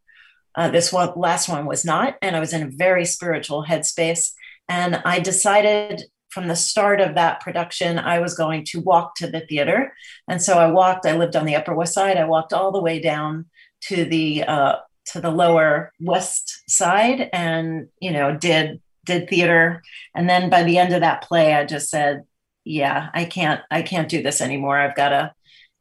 Uh, 0.55 0.69
this 0.69 0.91
one, 0.91 1.11
last 1.15 1.49
one 1.49 1.65
was 1.65 1.85
not, 1.85 2.15
and 2.21 2.35
I 2.35 2.39
was 2.39 2.53
in 2.53 2.63
a 2.63 2.69
very 2.69 3.05
spiritual 3.05 3.65
headspace. 3.65 4.31
And 4.69 5.01
I 5.05 5.19
decided 5.19 6.03
from 6.29 6.47
the 6.47 6.55
start 6.55 6.99
of 6.99 7.15
that 7.15 7.39
production, 7.41 7.99
I 7.99 8.19
was 8.19 8.35
going 8.35 8.63
to 8.65 8.81
walk 8.81 9.15
to 9.15 9.27
the 9.27 9.41
theater. 9.41 9.93
And 10.27 10.41
so 10.41 10.57
I 10.57 10.67
walked. 10.71 11.05
I 11.05 11.15
lived 11.15 11.35
on 11.35 11.45
the 11.45 11.55
Upper 11.55 11.73
West 11.73 11.93
Side. 11.93 12.17
I 12.17 12.25
walked 12.25 12.53
all 12.53 12.71
the 12.71 12.81
way 12.81 12.99
down 12.99 13.45
to 13.81 14.05
the 14.05 14.43
uh, 14.43 14.75
to 15.13 15.21
the 15.21 15.31
Lower 15.31 15.93
West 15.99 16.63
Side, 16.69 17.29
and 17.31 17.87
you 17.99 18.11
know 18.11 18.35
did 18.35 18.81
did 19.05 19.29
theater. 19.29 19.81
And 20.13 20.29
then 20.29 20.49
by 20.49 20.63
the 20.63 20.77
end 20.77 20.93
of 20.93 21.01
that 21.01 21.23
play, 21.23 21.53
I 21.53 21.65
just 21.65 21.89
said, 21.89 22.23
"Yeah, 22.67 23.09
I 23.13 23.25
can't 23.25 23.61
I 23.71 23.81
can't 23.81 24.09
do 24.09 24.21
this 24.21 24.41
anymore. 24.41 24.77
I've 24.77 24.95
got 24.95 25.09
to." 25.09 25.33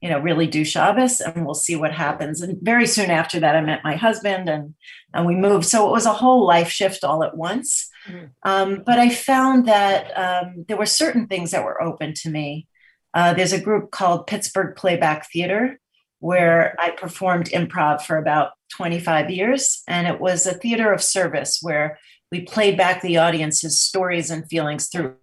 You 0.02 0.10
know, 0.10 0.18
really 0.18 0.46
do 0.46 0.62
Shabbos, 0.62 1.22
and 1.22 1.46
we'll 1.46 1.54
see 1.54 1.74
what 1.74 1.90
happens. 1.90 2.42
And 2.42 2.58
very 2.60 2.86
soon 2.86 3.10
after 3.10 3.40
that, 3.40 3.56
I 3.56 3.62
met 3.62 3.82
my 3.82 3.96
husband, 3.96 4.48
and 4.48 4.74
and 5.14 5.26
we 5.26 5.34
moved. 5.34 5.64
So 5.64 5.88
it 5.88 5.90
was 5.90 6.04
a 6.04 6.12
whole 6.12 6.46
life 6.46 6.68
shift 6.68 7.02
all 7.02 7.24
at 7.24 7.36
once. 7.36 7.88
Mhm. 8.06 8.30
Um, 8.42 8.82
but 8.84 8.98
I 8.98 9.08
found 9.08 9.66
that 9.66 10.12
um, 10.16 10.66
there 10.68 10.76
were 10.76 10.86
certain 10.86 11.26
things 11.26 11.50
that 11.50 11.64
were 11.64 11.82
open 11.82 12.12
to 12.22 12.30
me. 12.30 12.68
Uh, 13.14 13.32
there's 13.32 13.54
a 13.54 13.60
group 13.60 13.90
called 13.90 14.26
Pittsburgh 14.26 14.76
Playback 14.76 15.30
Theater 15.32 15.80
where 16.18 16.74
I 16.78 16.90
performed 16.90 17.50
improv 17.50 18.02
for 18.02 18.16
about 18.16 18.52
25 18.74 19.30
years. 19.30 19.82
And 19.86 20.06
it 20.06 20.20
was 20.20 20.46
a 20.46 20.54
theater 20.54 20.92
of 20.92 21.02
service 21.02 21.58
where 21.62 21.98
we 22.32 22.40
played 22.40 22.76
back 22.76 23.02
the 23.02 23.18
audience's 23.18 23.80
stories 23.80 24.30
and 24.30 24.48
feelings 24.48 24.88
through 24.88 25.16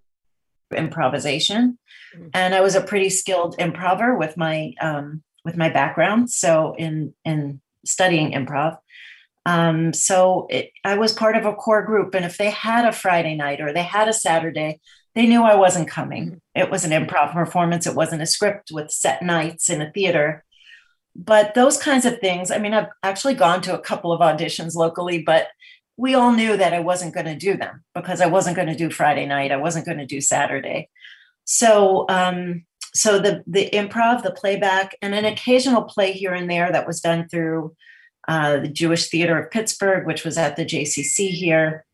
improvisation. 0.75 1.77
Mhm. 2.15 2.29
And 2.33 2.55
I 2.55 2.61
was 2.61 2.75
a 2.75 2.81
pretty 2.81 3.09
skilled 3.09 3.55
improver 3.59 4.15
with 4.15 4.37
my 4.37 4.73
um, 4.81 5.23
with 5.45 5.57
my 5.57 5.69
background. 5.69 6.29
So 6.29 6.75
in 6.77 7.13
in 7.25 7.61
studying 7.85 8.31
improv. 8.31 8.77
Um, 9.45 9.91
so 9.93 10.47
it, 10.49 10.71
I 10.85 10.95
was 10.95 11.11
part 11.11 11.35
of 11.35 11.45
a 11.45 11.53
core 11.53 11.83
group, 11.83 12.15
and 12.15 12.23
if 12.25 12.37
they 12.37 12.49
had 12.49 12.85
a 12.85 12.93
Friday 12.93 13.35
night 13.35 13.59
or 13.59 13.73
they 13.73 13.83
had 13.83 14.07
a 14.07 14.13
Saturday, 14.13 14.79
they 15.15 15.25
knew 15.25 15.43
I 15.43 15.55
wasn't 15.55 15.89
coming. 15.89 16.41
It 16.55 16.71
was 16.71 16.85
an 16.85 16.91
improv 16.91 17.33
performance. 17.33 17.85
It 17.85 17.95
wasn't 17.95 18.21
a 18.21 18.25
script 18.25 18.71
with 18.71 18.89
set 18.89 19.21
nights 19.21 19.69
in 19.69 19.81
a 19.81 19.91
theater. 19.91 20.45
But 21.15 21.53
those 21.53 21.77
kinds 21.77 22.05
of 22.05 22.19
things, 22.19 22.49
I 22.49 22.57
mean, 22.57 22.73
I've 22.73 22.87
actually 23.03 23.35
gone 23.35 23.61
to 23.63 23.75
a 23.75 23.81
couple 23.81 24.11
of 24.11 24.21
auditions 24.21 24.75
locally, 24.75 25.21
but 25.21 25.47
we 25.97 26.15
all 26.15 26.31
knew 26.31 26.57
that 26.57 26.73
I 26.73 26.79
wasn't 26.79 27.13
going 27.13 27.27
to 27.27 27.35
do 27.35 27.55
them 27.55 27.83
because 27.93 28.21
I 28.21 28.25
wasn't 28.25 28.55
going 28.55 28.67
to 28.67 28.75
do 28.75 28.89
Friday 28.89 29.25
night. 29.25 29.51
I 29.51 29.57
wasn't 29.57 29.85
going 29.85 29.99
to 29.99 30.05
do 30.05 30.21
Saturday. 30.21 30.89
So, 31.45 32.05
um, 32.09 32.65
so 32.93 33.19
the 33.19 33.43
the 33.47 33.69
improv, 33.71 34.23
the 34.23 34.31
playback, 34.31 34.95
and 35.01 35.13
an 35.13 35.25
occasional 35.25 35.83
play 35.83 36.11
here 36.11 36.33
and 36.33 36.49
there 36.49 36.71
that 36.71 36.87
was 36.87 37.01
done 37.01 37.27
through 37.27 37.75
uh, 38.27 38.57
the 38.59 38.67
Jewish 38.67 39.09
Theater 39.09 39.37
of 39.37 39.51
Pittsburgh, 39.51 40.05
which 40.05 40.23
was 40.23 40.37
at 40.37 40.55
the 40.55 40.65
JCC 40.65 41.29
here. 41.29 41.85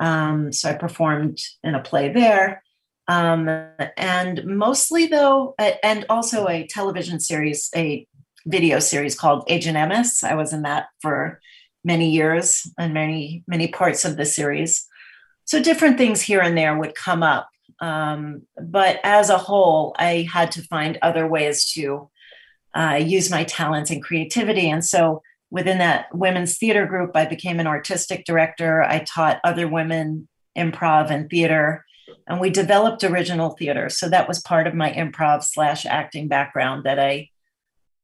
Um, 0.00 0.52
so 0.52 0.70
I 0.70 0.74
performed 0.74 1.38
in 1.62 1.74
a 1.74 1.82
play 1.82 2.12
there. 2.12 2.62
Um, 3.06 3.48
and 3.96 4.44
mostly, 4.44 5.06
though, 5.06 5.54
and 5.58 6.06
also 6.08 6.48
a 6.48 6.66
television 6.66 7.20
series, 7.20 7.70
a 7.76 8.06
video 8.46 8.78
series 8.78 9.18
called 9.18 9.44
Agent 9.48 9.76
Emes 9.76 10.22
I 10.24 10.34
was 10.34 10.52
in 10.52 10.62
that 10.62 10.86
for 11.00 11.40
many 11.84 12.10
years 12.10 12.66
and 12.78 12.94
many, 12.94 13.44
many 13.46 13.68
parts 13.68 14.04
of 14.04 14.16
the 14.16 14.24
series. 14.24 14.86
So 15.44 15.62
different 15.62 15.98
things 15.98 16.22
here 16.22 16.40
and 16.40 16.56
there 16.56 16.76
would 16.76 16.94
come 16.94 17.22
up. 17.22 17.48
Um, 17.80 18.42
but 18.60 19.00
as 19.04 19.30
a 19.30 19.38
whole, 19.38 19.94
I 19.98 20.26
had 20.32 20.52
to 20.52 20.62
find 20.62 20.98
other 21.02 21.26
ways 21.26 21.70
to 21.72 22.10
uh, 22.74 22.98
use 23.00 23.30
my 23.30 23.44
talents 23.44 23.90
and 23.90 24.02
creativity. 24.02 24.70
And 24.70 24.84
so 24.84 25.22
within 25.50 25.78
that 25.78 26.06
women's 26.14 26.56
theater 26.56 26.86
group, 26.86 27.12
I 27.14 27.26
became 27.26 27.60
an 27.60 27.66
artistic 27.66 28.24
director. 28.24 28.82
I 28.82 29.00
taught 29.00 29.40
other 29.44 29.68
women 29.68 30.28
improv 30.56 31.10
and 31.10 31.28
theater, 31.28 31.84
and 32.26 32.40
we 32.40 32.50
developed 32.50 33.04
original 33.04 33.50
theater. 33.50 33.88
So 33.88 34.08
that 34.08 34.28
was 34.28 34.40
part 34.40 34.66
of 34.66 34.74
my 34.74 34.92
improv 34.92 35.44
slash 35.44 35.84
acting 35.84 36.28
background 36.28 36.84
that 36.84 36.98
I 36.98 37.30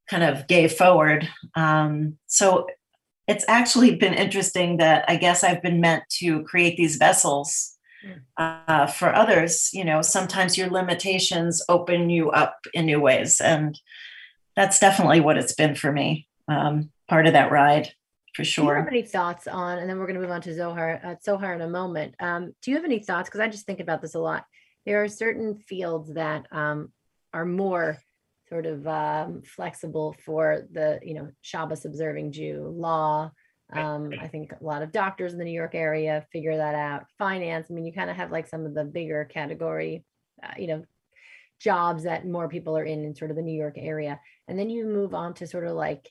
kind 0.08 0.24
of 0.24 0.46
gave 0.46 0.72
forward. 0.72 1.28
Um, 1.54 2.18
so 2.26 2.66
it's 3.30 3.44
actually 3.46 3.94
been 3.94 4.12
interesting 4.12 4.78
that 4.78 5.04
I 5.06 5.14
guess 5.14 5.44
I've 5.44 5.62
been 5.62 5.80
meant 5.80 6.02
to 6.18 6.42
create 6.42 6.76
these 6.76 6.96
vessels 6.96 7.78
uh, 8.36 8.88
for 8.88 9.14
others. 9.14 9.70
You 9.72 9.84
know, 9.84 10.02
sometimes 10.02 10.58
your 10.58 10.68
limitations 10.68 11.62
open 11.68 12.10
you 12.10 12.30
up 12.30 12.56
in 12.74 12.86
new 12.86 13.00
ways, 13.00 13.40
and 13.40 13.78
that's 14.56 14.80
definitely 14.80 15.20
what 15.20 15.38
it's 15.38 15.52
been 15.52 15.76
for 15.76 15.92
me. 15.92 16.26
Um, 16.48 16.90
part 17.08 17.28
of 17.28 17.34
that 17.34 17.52
ride, 17.52 17.92
for 18.34 18.42
Do 18.42 18.48
you 18.62 18.68
have 18.68 18.78
sure. 18.82 18.88
any 18.90 19.02
thoughts 19.02 19.46
on, 19.46 19.78
and 19.78 19.88
then 19.88 20.00
we're 20.00 20.06
going 20.06 20.16
to 20.16 20.22
move 20.22 20.32
on 20.32 20.42
to 20.42 20.50
Tzohar, 20.50 21.04
uh, 21.04 21.14
Tzohar 21.24 21.54
in 21.54 21.60
a 21.60 21.68
moment. 21.68 22.16
Um, 22.18 22.52
do 22.62 22.72
you 22.72 22.76
have 22.76 22.84
any 22.84 22.98
thoughts? 22.98 23.28
Because 23.28 23.40
I 23.40 23.48
just 23.48 23.64
think 23.64 23.78
about 23.78 24.02
this 24.02 24.16
a 24.16 24.18
lot. 24.18 24.44
There 24.86 25.04
are 25.04 25.08
certain 25.08 25.54
fields 25.54 26.14
that 26.14 26.46
um, 26.50 26.90
are 27.32 27.46
more 27.46 27.98
sort 28.50 28.66
of 28.66 28.86
um, 28.86 29.42
flexible 29.42 30.14
for 30.24 30.66
the, 30.72 30.98
you 31.02 31.14
know, 31.14 31.28
Shabbos 31.40 31.84
observing 31.84 32.32
Jew, 32.32 32.74
law. 32.76 33.30
Um, 33.72 34.10
I 34.20 34.26
think 34.26 34.52
a 34.52 34.64
lot 34.64 34.82
of 34.82 34.90
doctors 34.90 35.32
in 35.32 35.38
the 35.38 35.44
New 35.44 35.52
York 35.52 35.76
area 35.76 36.26
figure 36.32 36.56
that 36.56 36.74
out. 36.74 37.04
Finance. 37.18 37.68
I 37.70 37.72
mean, 37.72 37.86
you 37.86 37.92
kind 37.92 38.10
of 38.10 38.16
have 38.16 38.32
like 38.32 38.48
some 38.48 38.66
of 38.66 38.74
the 38.74 38.84
bigger 38.84 39.24
category, 39.24 40.04
uh, 40.42 40.54
you 40.58 40.66
know, 40.66 40.84
jobs 41.60 42.02
that 42.02 42.26
more 42.26 42.48
people 42.48 42.76
are 42.76 42.84
in 42.84 43.04
in 43.04 43.14
sort 43.14 43.30
of 43.30 43.36
the 43.36 43.42
New 43.42 43.56
York 43.56 43.74
area. 43.76 44.18
And 44.48 44.58
then 44.58 44.70
you 44.70 44.86
move 44.86 45.14
on 45.14 45.34
to 45.34 45.46
sort 45.46 45.66
of 45.66 45.74
like 45.74 46.10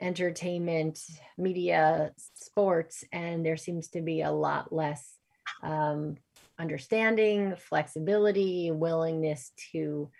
entertainment, 0.00 0.98
media, 1.38 2.10
sports, 2.34 3.04
and 3.12 3.46
there 3.46 3.56
seems 3.56 3.88
to 3.90 4.02
be 4.02 4.22
a 4.22 4.32
lot 4.32 4.72
less 4.72 5.14
um, 5.62 6.16
understanding, 6.58 7.54
flexibility, 7.56 8.70
willingness 8.72 9.52
to, 9.72 10.10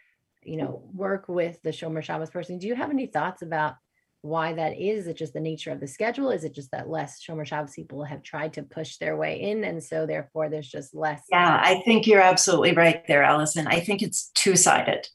you 0.46 0.56
know, 0.56 0.82
work 0.94 1.28
with 1.28 1.60
the 1.62 1.70
Shomer 1.70 2.02
Shabbos 2.02 2.30
person. 2.30 2.58
Do 2.58 2.66
you 2.66 2.74
have 2.74 2.90
any 2.90 3.06
thoughts 3.06 3.42
about 3.42 3.74
why 4.22 4.52
that 4.54 4.78
is? 4.78 5.00
Is 5.00 5.06
it 5.08 5.16
just 5.16 5.32
the 5.32 5.40
nature 5.40 5.70
of 5.70 5.80
the 5.80 5.86
schedule? 5.86 6.30
Is 6.30 6.44
it 6.44 6.54
just 6.54 6.70
that 6.72 6.88
less 6.88 7.22
Shomer 7.22 7.46
Shabbos 7.46 7.74
people 7.74 8.04
have 8.04 8.22
tried 8.22 8.54
to 8.54 8.62
push 8.62 8.96
their 8.96 9.16
way 9.16 9.40
in, 9.40 9.64
and 9.64 9.82
so 9.82 10.06
therefore 10.06 10.48
there's 10.48 10.68
just 10.68 10.94
less? 10.94 11.22
Yeah, 11.30 11.60
I 11.62 11.82
think 11.84 12.06
you're 12.06 12.20
absolutely 12.20 12.72
right 12.72 13.06
there, 13.06 13.22
Allison. 13.22 13.66
I 13.66 13.80
think 13.80 14.02
it's 14.02 14.30
two 14.34 14.56
sided. 14.56 15.08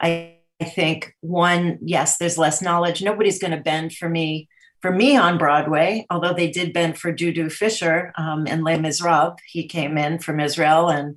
I, 0.00 0.36
I 0.60 0.64
think 0.64 1.14
one, 1.20 1.78
yes, 1.82 2.18
there's 2.18 2.38
less 2.38 2.62
knowledge. 2.62 3.02
Nobody's 3.02 3.38
going 3.38 3.52
to 3.52 3.60
bend 3.60 3.94
for 3.94 4.08
me 4.08 4.48
for 4.80 4.90
me 4.90 5.16
on 5.16 5.38
Broadway, 5.38 6.04
although 6.10 6.34
they 6.34 6.50
did 6.50 6.72
bend 6.72 6.98
for 6.98 7.12
Dudu 7.12 7.50
Fisher 7.52 8.12
um, 8.18 8.48
in 8.48 8.64
Les 8.64 8.78
Miserables. 8.78 9.38
He 9.46 9.68
came 9.68 9.96
in 9.96 10.18
from 10.18 10.40
Israel, 10.40 10.88
and 10.88 11.16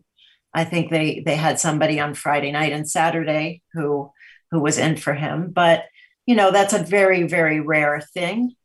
I 0.55 0.63
think 0.63 0.89
they 0.89 1.21
they 1.25 1.35
had 1.35 1.59
somebody 1.59 1.99
on 1.99 2.15
Friday 2.15 2.51
night 2.51 2.71
and 2.71 2.89
Saturday 2.89 3.61
who 3.73 4.11
who 4.51 4.59
was 4.61 4.77
in 4.77 4.95
for 4.95 5.13
him. 5.13 5.51
But 5.51 5.83
you 6.25 6.35
know, 6.35 6.49
that's 6.49 6.73
a 6.73 6.81
very 6.81 7.23
very 7.23 7.59
rare 7.59 8.01
thing. 8.13 8.55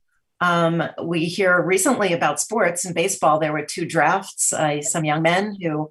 Um, 0.41 0.83
we 1.03 1.27
hear 1.27 1.61
recently 1.61 2.15
about 2.15 2.41
sports 2.41 2.85
and 2.85 2.95
baseball. 2.95 3.39
There 3.39 3.53
were 3.53 3.67
two 3.67 3.85
drafts. 3.85 4.53
Uh, 4.53 4.81
some 4.81 5.05
young 5.05 5.21
men 5.21 5.59
who 5.61 5.91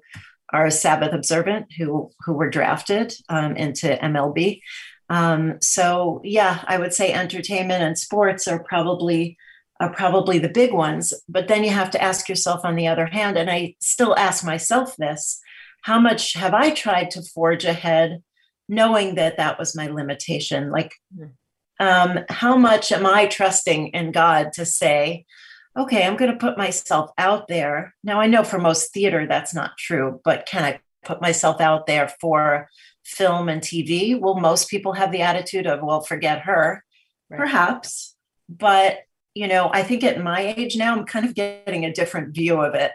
are 0.52 0.70
Sabbath 0.70 1.12
observant 1.12 1.66
who 1.76 2.10
who 2.24 2.32
were 2.32 2.50
drafted 2.50 3.14
um, 3.28 3.54
into 3.56 3.98
MLB. 4.02 4.62
Um, 5.10 5.58
so 5.60 6.20
yeah, 6.24 6.64
I 6.66 6.78
would 6.78 6.94
say 6.94 7.12
entertainment 7.12 7.82
and 7.82 7.98
sports 7.98 8.48
are 8.48 8.64
probably 8.64 9.36
are 9.80 9.92
probably 9.92 10.38
the 10.38 10.48
big 10.48 10.72
ones. 10.72 11.12
But 11.28 11.48
then 11.48 11.62
you 11.62 11.70
have 11.70 11.90
to 11.90 12.02
ask 12.02 12.28
yourself 12.28 12.64
on 12.64 12.76
the 12.76 12.86
other 12.86 13.06
hand, 13.06 13.36
and 13.36 13.50
I 13.50 13.74
still 13.80 14.16
ask 14.16 14.44
myself 14.44 14.96
this: 14.96 15.40
How 15.82 15.98
much 15.98 16.34
have 16.34 16.54
I 16.54 16.70
tried 16.70 17.10
to 17.12 17.22
forge 17.22 17.64
ahead, 17.64 18.22
knowing 18.68 19.14
that 19.14 19.36
that 19.38 19.58
was 19.58 19.76
my 19.76 19.88
limitation? 19.88 20.70
Like, 20.70 20.92
um, 21.78 22.20
how 22.28 22.56
much 22.56 22.92
am 22.92 23.06
I 23.06 23.26
trusting 23.26 23.88
in 23.88 24.12
God 24.12 24.52
to 24.54 24.66
say? 24.66 25.24
Okay, 25.76 26.04
I'm 26.04 26.16
going 26.16 26.30
to 26.30 26.36
put 26.36 26.58
myself 26.58 27.10
out 27.16 27.48
there. 27.48 27.94
Now, 28.04 28.20
I 28.20 28.26
know 28.26 28.44
for 28.44 28.58
most 28.58 28.92
theater 28.92 29.26
that's 29.26 29.54
not 29.54 29.78
true, 29.78 30.20
but 30.24 30.46
can 30.46 30.64
I 30.64 30.80
put 31.04 31.22
myself 31.22 31.60
out 31.60 31.86
there 31.86 32.12
for 32.20 32.68
film 33.04 33.48
and 33.48 33.62
TV? 33.62 34.20
Will 34.20 34.38
most 34.38 34.68
people 34.68 34.92
have 34.92 35.10
the 35.10 35.22
attitude 35.22 35.66
of, 35.66 35.82
well, 35.82 36.02
forget 36.02 36.40
her? 36.42 36.84
Right. 37.30 37.38
Perhaps. 37.38 38.14
But, 38.48 38.98
you 39.34 39.48
know, 39.48 39.70
I 39.72 39.82
think 39.82 40.04
at 40.04 40.22
my 40.22 40.54
age 40.56 40.76
now, 40.76 40.94
I'm 40.94 41.06
kind 41.06 41.24
of 41.24 41.34
getting 41.34 41.84
a 41.84 41.92
different 41.92 42.34
view 42.34 42.60
of 42.60 42.74
it. 42.74 42.92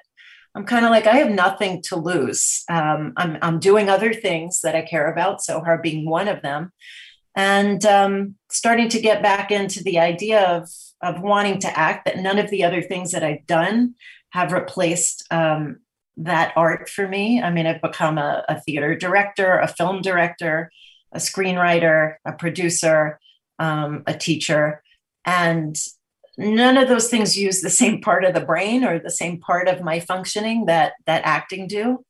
I'm 0.56 0.66
kind 0.66 0.86
of 0.86 0.92
like, 0.92 1.06
I 1.06 1.18
have 1.18 1.30
nothing 1.30 1.82
to 1.84 1.98
lose. 1.98 2.64
Um, 2.70 3.12
I'm, 3.18 3.38
I'm 3.42 3.60
doing 3.60 3.90
other 3.90 4.14
things 4.14 4.62
that 4.62 4.76
I 4.76 4.84
care 4.84 5.12
about, 5.12 5.42
Tzohar 5.42 5.82
being 5.84 6.10
one 6.10 6.30
of 6.30 6.42
them. 6.42 6.72
And 7.36 7.86
um, 7.86 8.36
starting 8.50 8.88
to 8.90 9.02
get 9.02 9.22
back 9.22 9.52
into 9.52 9.84
the 9.84 10.00
idea 10.00 10.42
of, 10.44 10.70
of 11.02 11.22
wanting 11.22 11.60
to 11.60 11.78
act, 11.78 12.06
that 12.06 12.20
none 12.20 12.40
of 12.40 12.50
the 12.50 12.64
other 12.64 12.82
things 12.82 13.12
that 13.12 13.24
I've 13.24 13.46
done 13.46 13.96
have 14.30 14.54
replaced 14.54 15.26
um, 15.32 15.80
that 16.18 16.54
art 16.56 16.88
for 16.88 17.06
me. 17.06 17.42
I 17.42 17.52
mean, 17.52 17.68
I've 17.68 17.82
become 17.82 18.18
a, 18.18 18.46
a, 18.48 18.62
theater 18.62 18.96
director, 18.96 19.60
a 19.60 19.68
film 19.68 20.02
director, 20.02 20.72
a 21.12 21.18
screenwriter, 21.18 22.16
a 22.24 22.32
producer, 22.32 23.20
um, 23.60 24.04
a 24.08 24.14
teacher. 24.14 24.82
And 25.26 25.76
none 26.38 26.77
of 26.77 26.88
those 26.88 27.10
things 27.10 27.38
use 27.38 27.62
the 27.62 27.70
same 27.70 28.01
part 28.01 28.25
of 28.25 28.34
the 28.34 28.46
brain 28.46 28.84
or 28.84 29.00
the 29.00 29.10
same 29.10 29.39
part 29.39 29.68
of 29.68 29.82
my 29.82 30.00
functioning 30.00 30.65
that 30.65 30.94
that 31.06 31.24
acting 31.25 31.68
do 31.68 32.04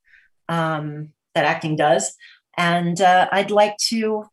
um, 0.50 1.10
that 1.34 1.46
acting 1.46 1.76
does. 1.76 2.16
And 2.58 3.00
uh, 3.02 3.28
i'd 3.32 3.52
like 3.52 3.78
to 3.90 4.26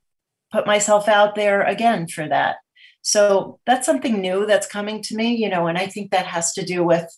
put 0.52 0.66
myself 0.66 1.08
out 1.08 1.34
there 1.34 1.62
again 1.62 2.06
for 2.08 2.28
that. 2.28 2.56
So 3.02 3.58
that's 3.66 3.86
something 3.86 4.20
new 4.20 4.46
that's 4.46 4.66
coming 4.66 5.02
to 5.02 5.16
me 5.16 5.34
you 5.34 5.48
know 5.48 5.66
and 5.66 5.76
i 5.76 5.86
think 5.86 6.12
that 6.12 6.26
has 6.26 6.52
to 6.52 6.64
do 6.64 6.84
with 6.84 7.08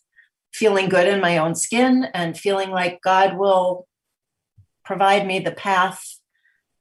feeling 0.54 0.88
good 0.88 1.07
in 1.07 1.21
my 1.21 1.37
own 1.37 1.54
skin 1.54 2.07
and 2.14 2.38
feeling 2.38 2.71
like 2.71 3.02
god 3.02 3.37
will 3.37 3.87
provide 4.85 5.26
me 5.26 5.40
the 5.40 5.52
path 5.52 6.19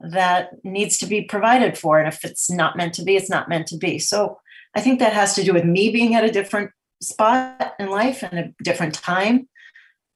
that 0.03 0.50
needs 0.63 0.97
to 0.97 1.05
be 1.05 1.23
provided 1.23 1.77
for. 1.77 1.97
And 1.97 2.07
if 2.07 2.23
it's 2.25 2.51
not 2.51 2.75
meant 2.75 2.93
to 2.95 3.03
be 3.03 3.15
it's 3.15 3.29
not 3.29 3.50
meant 3.50 3.67
to 3.67 3.77
be. 3.77 4.00
So 4.00 4.39
I 4.75 4.81
think 4.81 4.99
that 4.99 5.13
has 5.13 5.35
to 5.35 5.43
do 5.43 5.53
with 5.53 5.65
me 5.65 5.91
being 5.91 6.15
at 6.15 6.23
a 6.23 6.31
different 6.31 6.71
spot 7.01 7.75
in 7.79 7.89
life 7.89 8.23
and 8.23 8.39
a 8.39 8.63
different 8.63 8.93
time. 8.93 9.47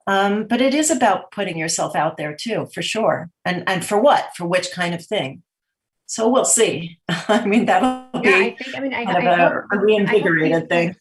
Um, 0.07 0.47
but 0.47 0.61
it 0.61 0.73
is 0.73 0.89
about 0.89 1.31
putting 1.31 1.57
yourself 1.57 1.95
out 1.95 2.17
there 2.17 2.33
too, 2.33 2.67
for 2.73 2.81
sure. 2.81 3.29
And 3.43 3.63
and 3.67 3.85
for 3.85 3.99
what? 3.99 4.29
For 4.35 4.47
which 4.47 4.71
kind 4.71 4.95
of 4.95 5.05
thing? 5.05 5.43
So 6.05 6.29
we'll 6.29 6.45
see. 6.45 6.99
I 7.09 7.45
mean, 7.45 7.65
that'll 7.65 8.21
be 8.21 8.29
I 8.29 8.55
think, 8.57 8.77
I 8.77 8.79
mean, 8.79 8.93
I, 8.93 9.03
kind 9.03 9.27
I 9.27 9.35
hope, 9.35 9.65
a, 9.73 9.79
reinvigorated 9.79 10.69
thing. 10.69 10.95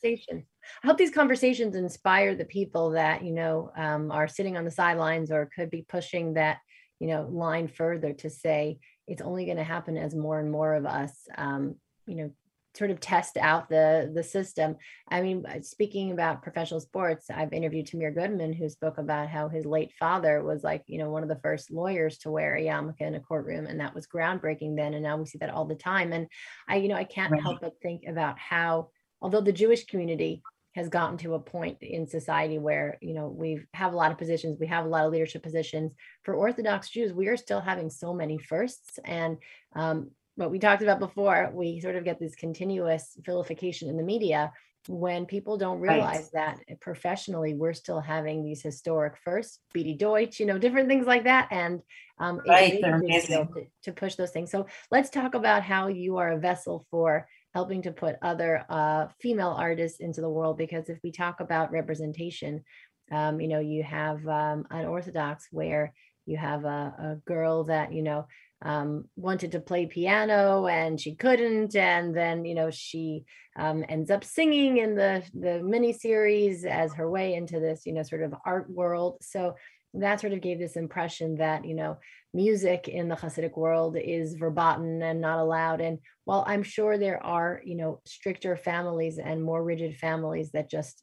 I 0.82 0.86
hope 0.86 0.98
these 0.98 1.12
conversations 1.12 1.76
inspire 1.76 2.34
the 2.34 2.44
people 2.44 2.90
that 2.90 3.25
you 3.25 3.32
know 3.32 3.70
um, 3.76 4.10
are 4.10 4.28
sitting 4.28 4.56
on 4.56 4.64
the 4.64 4.70
sidelines 4.70 5.30
or 5.30 5.48
could 5.54 5.70
be 5.70 5.82
pushing 5.88 6.34
that 6.34 6.58
you 6.98 7.06
know 7.06 7.28
line 7.30 7.68
further 7.68 8.12
to 8.14 8.28
say 8.28 8.78
it's 9.06 9.22
only 9.22 9.44
going 9.44 9.58
to 9.58 9.64
happen 9.64 9.96
as 9.96 10.14
more 10.14 10.40
and 10.40 10.50
more 10.50 10.75
of 10.75 10.84
us 10.84 11.12
um, 11.38 11.76
you 12.06 12.16
know 12.16 12.30
sort 12.76 12.90
of 12.90 13.00
test 13.00 13.37
out 13.37 13.68
the 13.68 14.11
the 14.14 14.23
system. 14.23 14.76
I 15.09 15.23
mean, 15.23 15.45
speaking 15.62 16.12
about 16.12 16.42
professional 16.42 16.80
sports, 16.80 17.30
I've 17.30 17.52
interviewed 17.52 17.87
Tamir 17.87 18.14
Goodman, 18.14 18.52
who 18.52 18.68
spoke 18.68 18.99
about 18.99 19.28
how 19.28 19.49
his 19.49 19.64
late 19.64 19.92
father 19.99 20.42
was 20.42 20.62
like, 20.62 20.83
you 20.87 20.99
know, 20.99 21.11
one 21.11 21.23
of 21.23 21.28
the 21.28 21.40
first 21.42 21.71
lawyers 21.71 22.18
to 22.18 22.30
wear 22.30 22.54
a 22.54 22.62
yarmulke 22.62 23.00
in 23.00 23.14
a 23.14 23.21
courtroom, 23.21 23.66
and 23.66 23.80
that 23.80 23.95
was 23.95 24.06
groundbreaking 24.06 24.76
then. 24.76 24.95
And 24.95 25.02
now 25.02 25.16
we 25.16 25.26
see 25.26 25.38
that 25.38 25.50
all 25.50 25.64
the 25.64 25.75
time. 25.75 26.12
And 26.12 26.26
I, 26.68 26.76
you 26.76 26.88
know, 26.88 26.97
I 26.97 27.04
can't 27.04 27.33
right. 27.33 27.42
help 27.42 27.61
but 27.61 27.80
think 27.83 28.02
about 28.06 28.38
how, 28.38 28.90
although 29.21 29.40
the 29.40 29.52
Jewish 29.52 29.87
community 29.87 30.42
has 30.76 30.90
gotten 30.90 31.16
to 31.16 31.33
a 31.35 31.40
point 31.40 31.78
in 31.80 32.06
society 32.06 32.59
where 32.59 32.99
you 33.00 33.14
know 33.14 33.28
we 33.28 33.61
have 33.73 33.95
a 33.95 33.97
lot 33.97 34.12
of 34.12 34.18
positions 34.18 34.59
we 34.61 34.66
have 34.66 34.85
a 34.85 34.88
lot 34.88 35.06
of 35.06 35.11
leadership 35.11 35.42
positions 35.42 35.90
for 36.23 36.35
orthodox 36.35 36.90
jews 36.90 37.14
we 37.14 37.28
are 37.28 37.37
still 37.38 37.62
having 37.62 37.88
so 37.88 38.12
many 38.12 38.37
firsts 38.37 38.99
and 39.06 39.38
um, 39.75 40.11
what 40.37 40.50
we 40.50 40.59
talked 40.59 40.83
about 40.83 40.99
before, 40.99 41.50
we 41.52 41.81
sort 41.81 41.97
of 41.97 42.05
get 42.05 42.21
this 42.21 42.35
continuous 42.35 43.16
vilification 43.21 43.88
in 43.88 43.97
the 43.97 44.02
media 44.02 44.52
when 44.88 45.26
people 45.26 45.57
don't 45.57 45.81
realize 45.81 46.31
right. 46.33 46.57
that 46.69 46.81
professionally 46.81 47.55
we're 47.55 47.73
still 47.73 48.00
having 48.00 48.45
these 48.45 48.62
historic 48.62 49.16
first 49.25 49.61
Bidi 49.75 49.99
Deutsch, 49.99 50.38
you 50.38 50.47
know, 50.47 50.59
different 50.59 50.88
things 50.88 51.07
like 51.07 51.25
that. 51.25 51.49
And 51.50 51.83
um, 52.19 52.40
right. 52.47 52.81
to, 52.81 53.66
to, 53.83 53.93
push 53.93 54.14
those 54.14 54.30
things. 54.30 54.50
So 54.50 54.67
let's 54.91 55.10
talk 55.10 55.34
about 55.34 55.63
how 55.63 55.89
you 55.89 56.19
are 56.19 56.32
a 56.32 56.39
vessel 56.39 56.87
for 56.91 57.26
helping 57.52 57.82
to 57.82 57.91
put 57.91 58.17
other 58.23 58.65
uh, 58.69 59.08
female 59.21 59.54
artists 59.58 60.00
into 60.00 60.21
the 60.21 60.30
world. 60.30 60.56
Because 60.56 60.89
if 60.89 60.99
we 61.02 61.10
talk 61.10 61.41
about 61.41 61.73
representation, 61.73 62.65
um, 63.10 63.41
you 63.41 63.49
know, 63.49 63.60
you 63.60 63.82
have 63.82 64.26
um, 64.26 64.67
unorthodox 64.71 65.49
where 65.50 65.93
you 66.26 66.37
have 66.37 66.65
a, 66.65 66.95
a 66.99 67.17
girl 67.26 67.65
that, 67.65 67.93
you 67.93 68.02
know, 68.02 68.26
um, 68.62 69.04
wanted 69.16 69.52
to 69.52 69.60
play 69.60 69.86
piano 69.86 70.66
and 70.66 71.00
she 71.00 71.14
couldn't 71.14 71.76
and 71.76 72.16
then 72.16 72.45
you 72.45 72.54
know 72.54 72.71
she 72.71 73.25
um, 73.58 73.84
ends 73.88 74.10
up 74.10 74.25
singing 74.25 74.78
in 74.78 74.95
the 74.95 75.23
the 75.34 75.62
mini 75.62 75.92
series 75.92 76.64
as 76.64 76.95
her 76.95 77.10
way 77.10 77.34
into 77.34 77.60
this 77.60 77.82
you 77.84 77.92
know 77.92 78.02
sort 78.02 78.23
of 78.23 78.34
art 78.45 78.71
world. 78.71 79.19
So 79.23 79.54
that 79.95 80.21
sort 80.21 80.34
of 80.34 80.42
gave 80.42 80.58
this 80.58 80.76
impression 80.76 81.36
that 81.36 81.64
you 81.64 81.75
know 81.75 81.99
music 82.34 82.88
in 82.88 83.08
the 83.08 83.16
hasidic 83.16 83.56
world 83.56 83.97
is 83.97 84.34
verboten 84.34 85.00
and 85.02 85.21
not 85.21 85.38
allowed. 85.38 85.80
And 85.80 85.99
while 86.26 86.45
i'm 86.47 86.62
sure 86.62 86.99
there 86.99 87.25
are 87.25 87.62
you 87.64 87.76
know 87.76 88.00
stricter 88.04 88.56
families 88.56 89.19
and 89.19 89.42
more 89.42 89.64
rigid 89.64 89.97
families 89.97 90.50
that 90.50 90.69
just 90.69 91.02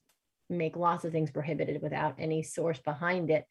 make 0.49 0.75
lots 0.75 1.03
of 1.03 1.11
things 1.11 1.31
prohibited 1.31 1.81
without 1.81 2.15
any 2.19 2.43
source 2.43 2.79
behind 2.79 3.31
it 3.31 3.45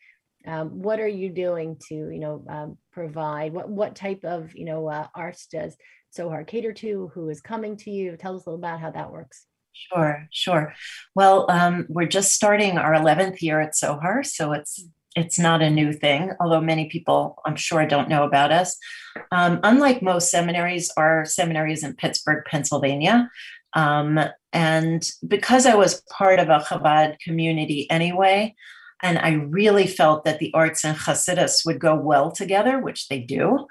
um, 0.46 0.82
what 0.82 1.00
are 1.00 1.08
you 1.08 1.30
doing 1.30 1.76
to 1.88 1.94
you 1.94 2.18
know 2.18 2.44
um, 2.48 2.78
provide 2.92 3.52
what 3.52 3.68
what 3.68 3.94
type 3.94 4.24
of 4.24 4.54
you 4.54 4.64
know 4.64 4.88
uh, 4.88 5.06
arts 5.14 5.46
does 5.46 5.76
Tzohar 6.16 6.46
cater 6.46 6.72
to? 6.74 7.10
Who 7.14 7.28
is 7.28 7.40
coming 7.40 7.76
to 7.78 7.90
you? 7.90 8.16
Tell 8.16 8.36
us 8.36 8.46
a 8.46 8.50
little 8.50 8.58
about 8.58 8.80
how 8.80 8.90
that 8.90 9.12
works. 9.12 9.46
Sure 9.72 10.28
sure. 10.30 10.74
Well 11.14 11.50
um, 11.50 11.86
we're 11.88 12.06
just 12.06 12.32
starting 12.32 12.78
our 12.78 12.92
11th 12.92 13.40
year 13.40 13.60
at 13.60 13.72
Tzohar 13.72 14.24
so 14.24 14.52
it's 14.52 14.84
it's 15.14 15.38
not 15.38 15.62
a 15.62 15.70
new 15.70 15.92
thing 15.92 16.32
although 16.40 16.60
many 16.60 16.88
people 16.88 17.36
i'm 17.44 17.56
sure 17.56 17.86
don't 17.86 18.08
know 18.08 18.24
about 18.24 18.52
us. 18.52 18.76
Um, 19.30 19.60
unlike 19.62 20.02
most 20.02 20.30
seminaries 20.30 20.90
our 20.96 21.24
seminary 21.24 21.72
is 21.72 21.84
in 21.84 21.94
pittsburgh 21.94 22.44
pennsylvania. 22.46 23.30
Um, 23.74 24.20
and 24.52 25.10
because 25.26 25.64
i 25.64 25.74
was 25.74 26.02
part 26.10 26.38
of 26.38 26.50
a 26.50 26.58
chabad 26.58 27.18
community 27.20 27.90
anyway 27.90 28.54
and 29.02 29.18
I 29.18 29.32
really 29.32 29.86
felt 29.86 30.24
that 30.24 30.38
the 30.38 30.52
arts 30.54 30.84
and 30.84 30.96
Hasidus 30.96 31.66
would 31.66 31.80
go 31.80 31.94
well 31.94 32.30
together, 32.30 32.78
which 32.78 33.08
they 33.08 33.18
do. 33.18 33.66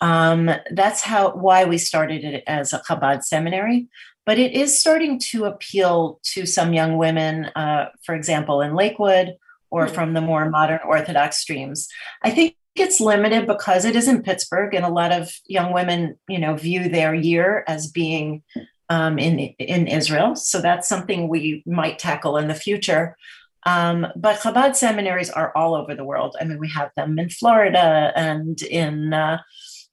Um, 0.00 0.50
that's 0.72 1.02
how 1.02 1.30
why 1.36 1.64
we 1.64 1.78
started 1.78 2.24
it 2.24 2.42
as 2.46 2.72
a 2.72 2.80
Chabad 2.80 3.22
seminary. 3.22 3.88
But 4.26 4.38
it 4.38 4.52
is 4.52 4.78
starting 4.78 5.18
to 5.30 5.46
appeal 5.46 6.20
to 6.34 6.46
some 6.46 6.72
young 6.72 6.96
women, 6.96 7.46
uh, 7.56 7.86
for 8.04 8.14
example, 8.14 8.60
in 8.60 8.74
Lakewood 8.74 9.36
or 9.70 9.86
mm-hmm. 9.86 9.94
from 9.94 10.14
the 10.14 10.20
more 10.20 10.48
modern 10.48 10.80
Orthodox 10.84 11.38
streams. 11.38 11.88
I 12.22 12.30
think 12.30 12.56
it's 12.74 13.00
limited 13.00 13.46
because 13.46 13.84
it 13.84 13.96
is 13.96 14.08
in 14.08 14.22
Pittsburgh, 14.22 14.74
and 14.74 14.84
a 14.84 14.88
lot 14.88 15.12
of 15.12 15.30
young 15.46 15.72
women, 15.72 16.18
you 16.28 16.38
know, 16.38 16.54
view 16.56 16.88
their 16.88 17.14
year 17.14 17.64
as 17.68 17.90
being 17.90 18.42
um, 18.88 19.18
in 19.18 19.38
in 19.38 19.86
Israel. 19.86 20.36
So 20.36 20.60
that's 20.60 20.88
something 20.88 21.28
we 21.28 21.62
might 21.66 21.98
tackle 21.98 22.36
in 22.36 22.48
the 22.48 22.54
future. 22.54 23.16
Um, 23.64 24.06
but 24.16 24.40
Chabad 24.40 24.74
seminaries 24.74 25.30
are 25.30 25.52
all 25.56 25.74
over 25.74 25.94
the 25.94 26.04
world. 26.04 26.36
I 26.40 26.44
mean, 26.44 26.58
we 26.58 26.68
have 26.70 26.90
them 26.96 27.18
in 27.18 27.30
Florida 27.30 28.12
and 28.16 28.60
in 28.62 29.12
uh, 29.12 29.38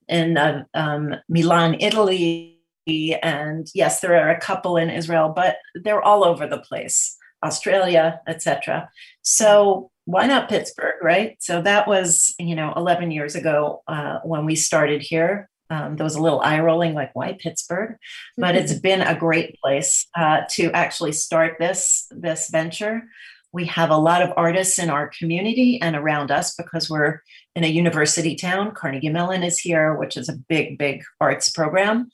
in 0.08 0.38
uh, 0.38 0.63
um, 0.73 1.15
Milan, 1.29 1.77
Italy, 1.79 2.60
and 2.88 3.67
yes, 3.75 4.01
there 4.01 4.15
are 4.15 4.32
a 4.32 4.39
couple 4.39 4.77
in 4.77 4.89
Israel, 4.89 5.32
but 5.36 5.58
they're 5.75 6.01
all 6.01 6.23
over 6.23 6.47
the 6.47 6.58
place, 6.58 7.15
Australia, 7.43 8.19
etc. 8.27 8.89
So 9.21 9.91
why 10.05 10.25
not 10.25 10.49
Pittsburgh, 10.49 10.95
right? 11.03 11.38
So 11.39 11.62
that 11.62 11.88
was 11.88 12.34
you 12.39 12.55
know 12.55 12.73
11 12.75 13.12
years 13.12 13.36
ago 13.36 13.84
uh, 13.88 14.19
when 14.23 14.45
we 14.45 14.55
started 14.55 15.01
here. 15.01 15.49
Um, 15.71 15.97
there 15.97 16.03
was 16.03 16.15
a 16.15 16.21
little 16.21 16.41
eye 16.41 16.60
rolling, 16.62 16.95
like 16.95 17.12
why 17.13 17.38
Pittsburgh? 17.39 17.95
But 18.36 18.55
it's 18.55 18.73
been 18.89 19.01
a 19.01 19.15
great 19.15 19.55
place 19.62 20.08
uh, 20.17 20.41
to 20.51 20.71
actually 20.71 21.12
start 21.12 21.58
this 21.60 22.08
this 22.10 22.49
venture. 22.49 23.03
We 23.52 23.66
have 23.66 23.90
a 23.90 23.98
lot 23.98 24.22
of 24.22 24.34
artists 24.38 24.78
in 24.78 24.90
our 24.90 25.08
community 25.08 25.82
and 25.82 25.96
around 25.96 26.32
us 26.32 26.56
because 26.56 26.90
we're 26.90 27.22
in 27.56 27.64
a 27.64 27.68
university 27.68 28.36
town. 28.36 28.74
Carnegie 28.74 29.10
Mellon 29.10 29.44
is 29.44 29.60
here, 29.60 29.96
which 29.96 30.18
is 30.18 30.30
a 30.30 30.38
big, 30.38 30.78
big 30.78 31.04
arts 31.20 31.50
program. 31.50 32.12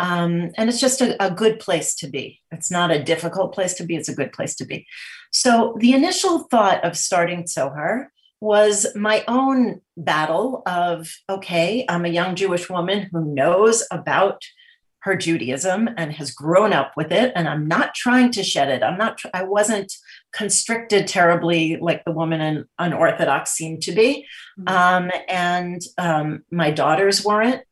Um, 0.00 0.52
and 0.56 0.68
it's 0.68 0.80
just 0.80 1.00
a, 1.00 1.20
a, 1.24 1.28
good 1.28 1.58
place 1.58 1.96
to 1.96 2.06
be. 2.06 2.40
It's 2.52 2.70
not 2.70 2.92
a 2.92 3.02
difficult 3.02 3.52
place 3.52 3.74
to 3.74 3.84
be, 3.84 3.96
it's 3.96 4.08
a 4.08 4.14
good 4.14 4.32
place 4.32 4.54
to 4.56 4.64
be. 4.64 4.86
So, 5.32 5.76
the 5.80 5.92
initial 5.92 6.46
thought 6.50 6.84
of 6.84 6.96
starting 6.96 7.42
Tzohar 7.42 8.06
was 8.40 8.86
my 8.94 9.24
own 9.26 9.80
battle 9.96 10.62
of 10.66 11.12
okay, 11.28 11.84
I'm 11.88 12.04
a 12.04 12.10
young 12.10 12.36
Jewish 12.36 12.70
woman 12.70 13.08
who 13.10 13.34
knows 13.34 13.84
about 13.90 14.44
her 15.00 15.16
Judaism 15.16 15.88
and 15.96 16.12
has 16.12 16.30
grown 16.30 16.72
up 16.72 16.92
with 16.96 17.12
it. 17.12 17.32
And 17.34 17.48
I'm 17.48 17.66
not 17.66 17.94
trying 17.94 18.32
to 18.32 18.42
shed 18.42 18.68
it. 18.68 18.82
I'm 18.82 18.98
not, 18.98 19.20
I 19.32 19.44
wasn't 19.44 19.92
constricted 20.32 21.06
terribly 21.06 21.78
like 21.80 22.04
the 22.04 22.12
woman 22.12 22.40
in 22.40 22.64
unorthodox 22.78 23.52
seemed 23.52 23.82
to 23.82 23.92
be. 23.92 24.26
Mm-hmm. 24.58 24.68
Um, 24.68 25.10
and 25.28 25.80
um, 25.96 26.44
my 26.50 26.70
daughters 26.70 27.24
weren't. 27.24 27.62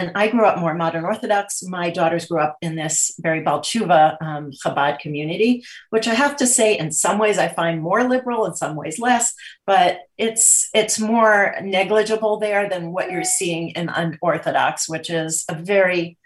and 0.00 0.12
I 0.14 0.28
grew 0.28 0.46
up 0.46 0.58
more 0.58 0.74
modern 0.74 1.04
Orthodox. 1.04 1.62
My 1.62 1.90
daughters 1.90 2.24
grew 2.24 2.40
up 2.40 2.56
in 2.62 2.74
this 2.74 3.12
very 3.20 3.42
Baal 3.42 3.60
Teshuva 3.60 4.16
um, 4.22 4.50
Chabad 4.50 4.98
community, 4.98 5.62
which 5.90 6.08
I 6.08 6.14
have 6.14 6.36
to 6.36 6.46
say, 6.46 6.78
in 6.78 6.90
some 6.90 7.18
ways, 7.18 7.36
I 7.36 7.48
find 7.48 7.82
more 7.82 8.08
liberal, 8.08 8.46
in 8.46 8.54
some 8.56 8.76
ways 8.76 8.98
less. 8.98 9.34
But 9.66 10.00
it's 10.16 10.70
it's 10.72 10.98
more 10.98 11.54
negligible 11.62 12.38
there 12.38 12.66
than 12.68 12.92
what 12.92 13.10
you're 13.10 13.24
seeing 13.24 13.70
in 13.70 13.90
unorthodox, 13.90 14.88
which 14.88 15.10
is 15.10 15.44
a 15.50 15.54
very 15.54 16.16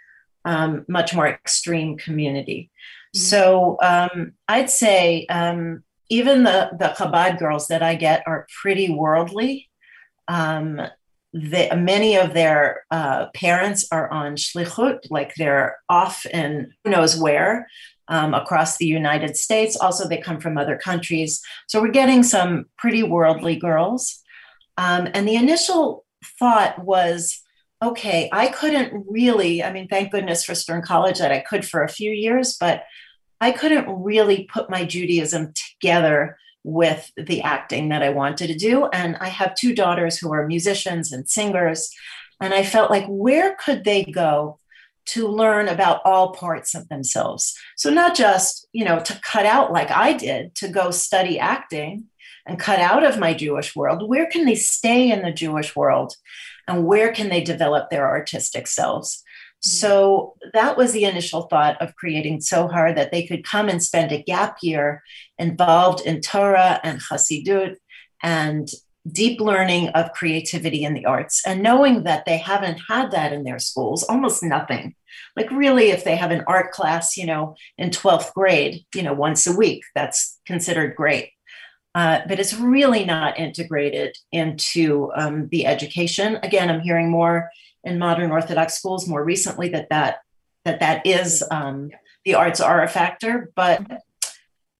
um, 0.44 0.84
much 0.88 1.12
more 1.14 1.26
extreme 1.26 1.96
community. 1.96 2.70
Mm-hmm. 3.14 3.18
So 3.18 3.78
um, 3.82 4.32
I'd 4.48 4.70
say 4.70 5.26
um, 5.26 5.84
even 6.10 6.42
the 6.42 6.70
the 6.78 6.94
Chabad 6.96 7.38
girls 7.38 7.68
that 7.68 7.82
I 7.82 7.94
get 7.94 8.22
are 8.26 8.46
pretty 8.62 8.90
worldly. 8.90 9.68
Um, 10.28 10.80
many 11.32 12.16
of 12.16 12.32
their 12.32 12.84
uh, 12.90 13.26
parents 13.34 13.86
are 13.90 14.08
on 14.10 14.36
shlichut, 14.36 15.00
like 15.10 15.34
they're 15.34 15.76
off 15.88 16.24
in 16.26 16.72
who 16.84 16.90
knows 16.90 17.18
where 17.18 17.66
um, 18.08 18.34
across 18.34 18.76
the 18.76 18.86
United 18.86 19.36
States. 19.36 19.76
Also, 19.76 20.08
they 20.08 20.18
come 20.18 20.40
from 20.40 20.58
other 20.58 20.76
countries. 20.76 21.42
So 21.66 21.80
we're 21.80 21.88
getting 21.90 22.22
some 22.22 22.66
pretty 22.78 23.02
worldly 23.02 23.56
girls. 23.56 24.22
Um, 24.76 25.08
and 25.14 25.26
the 25.26 25.36
initial 25.36 26.04
thought 26.38 26.84
was, 26.84 27.40
okay, 27.82 28.28
I 28.32 28.48
couldn't 28.48 29.04
really, 29.08 29.62
I 29.62 29.72
mean, 29.72 29.88
thank 29.88 30.12
goodness 30.12 30.44
for 30.44 30.54
Stern 30.54 30.82
College 30.82 31.18
that 31.18 31.32
I 31.32 31.40
could 31.40 31.66
for 31.66 31.82
a 31.82 31.88
few 31.88 32.10
years, 32.10 32.56
but 32.58 32.84
I 33.44 33.52
couldn't 33.52 34.02
really 34.02 34.44
put 34.50 34.70
my 34.70 34.86
Judaism 34.86 35.52
together 35.52 36.38
with 36.62 37.12
the 37.14 37.42
acting 37.42 37.90
that 37.90 38.02
I 38.02 38.08
wanted 38.08 38.46
to 38.46 38.54
do. 38.54 38.86
And 38.86 39.16
I 39.16 39.28
have 39.28 39.54
two 39.54 39.74
daughters 39.74 40.16
who 40.16 40.32
are 40.32 40.46
musicians 40.46 41.12
and 41.12 41.28
singers. 41.28 41.90
And 42.40 42.54
I 42.54 42.64
felt 42.64 42.90
like, 42.90 43.04
where 43.06 43.54
could 43.62 43.84
they 43.84 44.02
go 44.04 44.60
to 45.08 45.28
learn 45.28 45.68
about 45.68 46.00
all 46.06 46.32
parts 46.32 46.74
of 46.74 46.88
themselves? 46.88 47.54
So, 47.76 47.90
not 47.90 48.16
just, 48.16 48.66
you 48.72 48.82
know, 48.82 49.00
to 49.00 49.20
cut 49.20 49.44
out 49.44 49.70
like 49.70 49.90
I 49.90 50.14
did 50.14 50.54
to 50.54 50.68
go 50.68 50.90
study 50.90 51.38
acting 51.38 52.04
and 52.46 52.58
cut 52.58 52.78
out 52.78 53.04
of 53.04 53.18
my 53.18 53.34
Jewish 53.34 53.76
world, 53.76 54.08
where 54.08 54.26
can 54.26 54.46
they 54.46 54.54
stay 54.54 55.10
in 55.10 55.20
the 55.20 55.30
Jewish 55.30 55.76
world? 55.76 56.16
And 56.66 56.86
where 56.86 57.12
can 57.12 57.28
they 57.28 57.42
develop 57.42 57.90
their 57.90 58.08
artistic 58.08 58.68
selves? 58.68 59.22
So 59.64 60.34
that 60.52 60.76
was 60.76 60.92
the 60.92 61.04
initial 61.04 61.42
thought 61.42 61.80
of 61.80 61.96
creating 61.96 62.40
Tzohar 62.40 62.94
that 62.94 63.10
they 63.10 63.26
could 63.26 63.46
come 63.46 63.70
and 63.70 63.82
spend 63.82 64.12
a 64.12 64.22
gap 64.22 64.58
year 64.60 65.02
involved 65.38 66.04
in 66.04 66.20
Torah 66.20 66.80
and 66.84 67.00
Hasidut 67.00 67.76
and 68.22 68.68
deep 69.10 69.40
learning 69.40 69.88
of 69.90 70.12
creativity 70.12 70.84
in 70.84 70.92
the 70.92 71.06
arts. 71.06 71.42
And 71.46 71.62
knowing 71.62 72.02
that 72.02 72.26
they 72.26 72.36
haven't 72.36 72.80
had 72.88 73.10
that 73.12 73.32
in 73.32 73.44
their 73.44 73.58
schools 73.58 74.02
almost 74.02 74.42
nothing. 74.42 74.94
Like 75.34 75.50
really 75.50 75.90
if 75.90 76.04
they 76.04 76.16
have 76.16 76.30
an 76.30 76.44
art 76.46 76.70
class 76.72 77.16
you 77.16 77.24
know 77.24 77.56
in 77.78 77.88
12th 77.88 78.34
grade 78.34 78.84
you 78.94 79.02
know 79.02 79.14
once 79.14 79.46
a 79.46 79.56
week 79.56 79.82
that's 79.94 80.40
considered 80.44 80.94
great. 80.94 81.30
Uh, 81.94 82.20
but 82.28 82.40
it's 82.40 82.54
really 82.54 83.04
not 83.04 83.38
integrated 83.38 84.16
into 84.32 85.10
um, 85.14 85.48
the 85.48 85.64
education. 85.64 86.38
Again 86.42 86.70
i'm 86.70 86.80
hearing 86.80 87.10
more 87.10 87.50
in 87.84 87.98
modern 87.98 88.30
Orthodox 88.30 88.74
schools 88.74 89.08
more 89.08 89.22
recently 89.22 89.68
that 89.70 89.88
that 89.90 90.18
that 90.64 90.80
that 90.80 91.06
is 91.06 91.44
um, 91.50 91.90
the 92.24 92.34
arts 92.34 92.60
are 92.60 92.82
a 92.82 92.88
factor, 92.88 93.50
but 93.54 93.82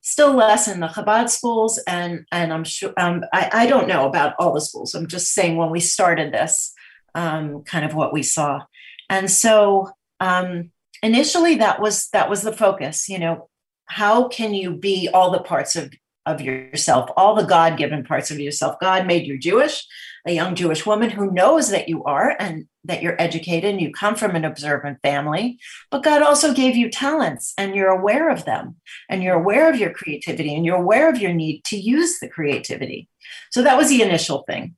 still 0.01 0.35
less 0.35 0.69
in 0.69 0.81
the 0.81 0.89
Chabad 0.89 1.29
schools. 1.29 1.79
And 1.87 2.27
and 2.33 2.53
I'm 2.53 2.65
sure 2.65 2.93
um, 2.97 3.25
I, 3.33 3.51
I 3.53 3.67
don't 3.67 3.89
know 3.89 4.07
about 4.07 4.35
all 4.39 4.53
the 4.53 4.61
schools. 4.61 4.95
I'm 4.95 5.07
just 5.07 5.33
saying 5.33 5.57
when 5.57 5.71
we 5.71 5.81
started 5.81 6.33
this, 6.33 6.73
um, 7.15 7.63
kind 7.65 7.85
of 7.85 7.95
what 7.95 8.13
we 8.13 8.23
saw, 8.23 8.63
and 9.11 9.31
so 9.31 9.91
um, 10.21 10.71
initially 11.03 11.57
that 11.57 11.81
was 11.81 12.09
that 12.09 12.31
was 12.31 12.43
the 12.43 12.53
focus. 12.53 13.09
You 13.09 13.19
know, 13.19 13.49
how 13.87 14.29
can 14.29 14.55
you 14.55 14.75
be 14.75 15.09
all 15.13 15.31
the 15.31 15.41
parts 15.41 15.77
of 15.77 15.93
of 16.27 16.41
yourself, 16.41 17.11
all 17.17 17.35
the 17.35 17.45
God 17.45 17.77
given 17.77 18.05
parts 18.05 18.31
of 18.31 18.41
yourself. 18.41 18.77
God 18.81 19.07
made 19.07 19.27
you 19.27 19.39
Jewish, 19.39 19.87
a 20.27 20.33
young 20.33 20.55
Jewish 20.55 20.87
woman 20.87 21.11
who 21.11 21.31
knows 21.31 21.71
that 21.71 21.89
you 21.89 22.03
are 22.05 22.35
and 22.39 22.67
that 22.85 23.03
you're 23.03 23.21
educated 23.21 23.71
and 23.71 23.81
you 23.81 23.93
come 23.93 24.15
from 24.15 24.35
an 24.35 24.45
observant 24.45 25.01
family. 25.03 25.59
But 25.91 26.03
God 26.03 26.23
also 26.23 26.55
gave 26.55 26.77
you 26.77 26.91
talents 26.91 27.53
and 27.59 27.75
you're 27.75 27.91
aware 27.91 28.31
of 28.31 28.45
them 28.45 28.77
and 29.09 29.23
you're 29.23 29.35
aware 29.35 29.69
of 29.69 29.79
your 29.79 29.91
creativity 29.91 30.55
and 30.55 30.65
you're 30.65 30.77
aware 30.77 31.11
of 31.11 31.19
your 31.19 31.33
need 31.33 31.63
to 31.65 31.77
use 31.77 32.19
the 32.21 32.29
creativity. 32.29 33.09
So 33.51 33.63
that 33.63 33.77
was 33.77 33.89
the 33.89 34.03
initial 34.03 34.45
thing. 34.47 34.77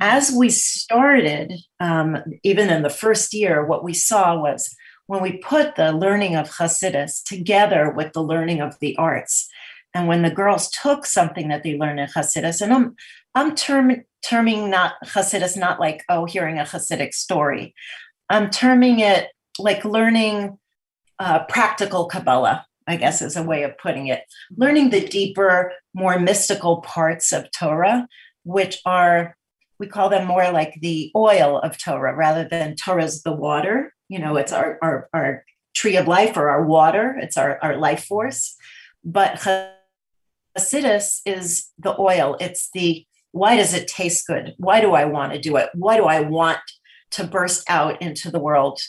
As 0.00 0.30
we 0.30 0.50
started, 0.50 1.52
um, 1.80 2.18
even 2.44 2.70
in 2.70 2.82
the 2.82 2.90
first 2.90 3.34
year, 3.34 3.64
what 3.64 3.82
we 3.82 3.94
saw 3.94 4.38
was 4.38 4.74
when 5.06 5.22
we 5.22 5.38
put 5.38 5.74
the 5.74 5.92
learning 5.92 6.36
of 6.36 6.50
Hasidus 6.50 7.22
together 7.24 7.90
with 7.90 8.12
the 8.12 8.22
learning 8.22 8.60
of 8.60 8.78
the 8.80 8.94
arts, 8.96 9.48
and 9.94 10.06
when 10.08 10.22
the 10.22 10.30
girls 10.30 10.70
took 10.70 11.06
something 11.06 11.48
that 11.48 11.62
they 11.62 11.76
learned 11.76 12.00
in 12.00 12.08
Hasidus, 12.08 12.60
and 12.60 12.72
I'm 12.72 12.96
I'm 13.34 13.54
term, 13.54 14.04
terming 14.24 14.70
not 14.70 14.94
Hasidus 15.04 15.56
not 15.56 15.80
like 15.80 16.04
oh 16.08 16.24
hearing 16.24 16.58
a 16.58 16.64
Hasidic 16.64 17.14
story, 17.14 17.74
I'm 18.28 18.50
terming 18.50 19.00
it 19.00 19.28
like 19.58 19.84
learning 19.84 20.58
uh, 21.18 21.44
practical 21.44 22.06
Kabbalah. 22.06 22.64
I 22.86 22.96
guess 22.96 23.20
is 23.20 23.36
a 23.36 23.42
way 23.42 23.64
of 23.64 23.76
putting 23.76 24.06
it. 24.06 24.22
Learning 24.56 24.88
the 24.88 25.06
deeper, 25.06 25.72
more 25.92 26.18
mystical 26.18 26.80
parts 26.80 27.32
of 27.32 27.50
Torah, 27.50 28.08
which 28.44 28.80
are 28.86 29.36
we 29.78 29.86
call 29.86 30.08
them 30.08 30.26
more 30.26 30.50
like 30.50 30.74
the 30.80 31.12
oil 31.14 31.58
of 31.58 31.78
Torah 31.78 32.14
rather 32.14 32.48
than 32.48 32.76
Torah's 32.76 33.22
the 33.22 33.32
water. 33.32 33.92
You 34.08 34.18
know, 34.18 34.36
it's 34.36 34.52
our 34.52 34.78
our, 34.82 35.08
our 35.12 35.44
tree 35.74 35.96
of 35.96 36.08
life 36.08 36.36
or 36.36 36.50
our 36.50 36.64
water. 36.64 37.16
It's 37.20 37.36
our, 37.36 37.58
our 37.62 37.76
life 37.76 38.04
force. 38.04 38.56
But 39.04 39.38
Hasidus 40.58 41.20
is 41.24 41.68
the 41.78 41.98
oil. 41.98 42.36
It's 42.40 42.70
the 42.74 43.06
why 43.32 43.56
does 43.56 43.74
it 43.74 43.86
taste 43.86 44.26
good? 44.26 44.54
Why 44.58 44.80
do 44.80 44.94
I 44.94 45.04
want 45.04 45.32
to 45.32 45.38
do 45.38 45.56
it? 45.56 45.68
Why 45.74 45.96
do 45.96 46.04
I 46.04 46.20
want 46.20 46.58
to 47.12 47.24
burst 47.24 47.68
out 47.70 48.02
into 48.02 48.30
the 48.30 48.40
world 48.40 48.80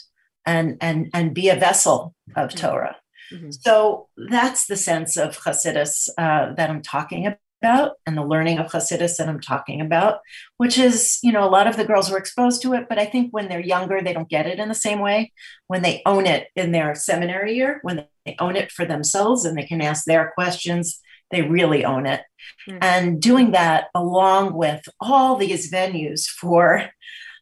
and 0.44 0.76
and 0.80 1.10
and 1.14 1.34
be 1.34 1.48
a 1.48 1.56
vessel 1.56 2.14
of 2.36 2.50
mm-hmm. 2.50 2.66
Torah? 2.66 2.96
Mm-hmm. 3.32 3.50
So 3.52 4.08
that's 4.16 4.66
the 4.66 4.76
sense 4.76 5.16
of 5.16 5.38
Hasidus 5.38 6.08
uh, 6.18 6.54
that 6.54 6.68
I'm 6.68 6.82
talking 6.82 7.32
about, 7.62 7.92
and 8.04 8.16
the 8.16 8.24
learning 8.24 8.58
of 8.58 8.72
Hasidus 8.72 9.18
that 9.18 9.28
I'm 9.28 9.40
talking 9.40 9.80
about, 9.80 10.18
which 10.56 10.78
is, 10.78 11.20
you 11.22 11.30
know, 11.30 11.44
a 11.44 11.50
lot 11.50 11.68
of 11.68 11.76
the 11.76 11.84
girls 11.84 12.10
were 12.10 12.18
exposed 12.18 12.60
to 12.62 12.72
it, 12.74 12.86
but 12.88 12.98
I 12.98 13.04
think 13.04 13.30
when 13.30 13.48
they're 13.48 13.60
younger, 13.60 14.00
they 14.00 14.12
don't 14.12 14.28
get 14.28 14.48
it 14.48 14.58
in 14.58 14.68
the 14.68 14.74
same 14.74 14.98
way. 14.98 15.32
When 15.68 15.82
they 15.82 16.02
own 16.06 16.26
it 16.26 16.48
in 16.56 16.72
their 16.72 16.96
seminary 16.96 17.54
year, 17.54 17.78
when 17.82 18.06
they 18.26 18.34
own 18.40 18.56
it 18.56 18.72
for 18.72 18.84
themselves 18.84 19.44
and 19.44 19.56
they 19.56 19.66
can 19.66 19.80
ask 19.80 20.06
their 20.06 20.32
questions 20.34 21.00
they 21.30 21.42
really 21.42 21.84
own 21.84 22.06
it. 22.06 22.22
Mm-hmm. 22.68 22.78
And 22.82 23.22
doing 23.22 23.52
that 23.52 23.88
along 23.94 24.54
with 24.54 24.88
all 25.00 25.36
these 25.36 25.70
venues 25.70 26.26
for 26.26 26.90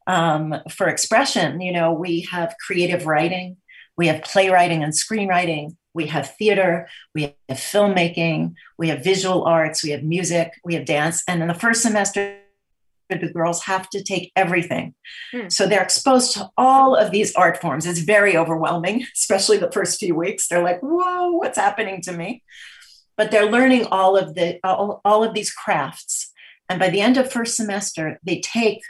um, 0.07 0.55
for 0.71 0.89
expression, 0.89 1.61
you 1.61 1.71
know, 1.71 1.93
we 1.93 2.23
have 2.31 2.55
creative 2.67 3.05
writing, 3.07 3.59
we 3.99 4.07
have 4.07 4.23
playwriting 4.23 4.83
and 4.83 4.95
screenwriting, 4.95 5.77
we 5.93 6.07
have 6.07 6.35
theater, 6.37 6.89
we 7.15 7.35
have 7.49 7.59
filmmaking, 7.59 8.55
we 8.79 8.89
have 8.89 9.05
visual 9.05 9.45
arts, 9.45 9.85
we 9.85 9.91
have 9.91 10.03
music, 10.03 10.53
we 10.65 10.75
have 10.75 10.87
dance. 10.87 11.23
And 11.29 11.43
in 11.43 11.49
the 11.49 11.55
first 11.55 11.83
semester, 11.83 12.39
the 13.11 13.33
girls 13.33 13.65
have 13.65 13.89
to 13.91 14.03
take 14.03 14.33
everything. 14.37 14.95
Hmm. 15.33 15.49
So 15.49 15.67
they're 15.67 15.83
exposed 15.83 16.35
to 16.35 16.51
all 16.57 16.95
of 16.95 17.11
these 17.11 17.35
art 17.35 17.61
forms. 17.61 17.87
It's 17.87 18.01
very 18.01 18.37
overwhelming, 18.37 19.05
especially 19.15 19.59
the 19.59 19.73
first 19.73 19.99
few 19.99 20.15
weeks. 20.15 20.49
They're 20.49 20.63
like, 20.63 20.81
whoa, 20.81 21.33
what's 21.33 21.59
happening 21.59 22.01
to 22.03 22.13
me? 22.13 22.43
But 23.19 23.31
they're 23.31 23.51
learning 23.51 23.85
all 23.87 24.17
of 24.17 24.35
the 24.35 24.59
all, 24.65 25.03
all 25.05 25.23
of 25.23 25.35
these 25.35 25.51
crafts 25.51 26.33
and 26.71 26.81
by 26.81 26.89
the 26.89 27.03
end 27.03 27.19
of 27.19 27.31
first 27.31 27.57
semester 27.57 28.19
they 28.25 28.41
take 28.41 28.81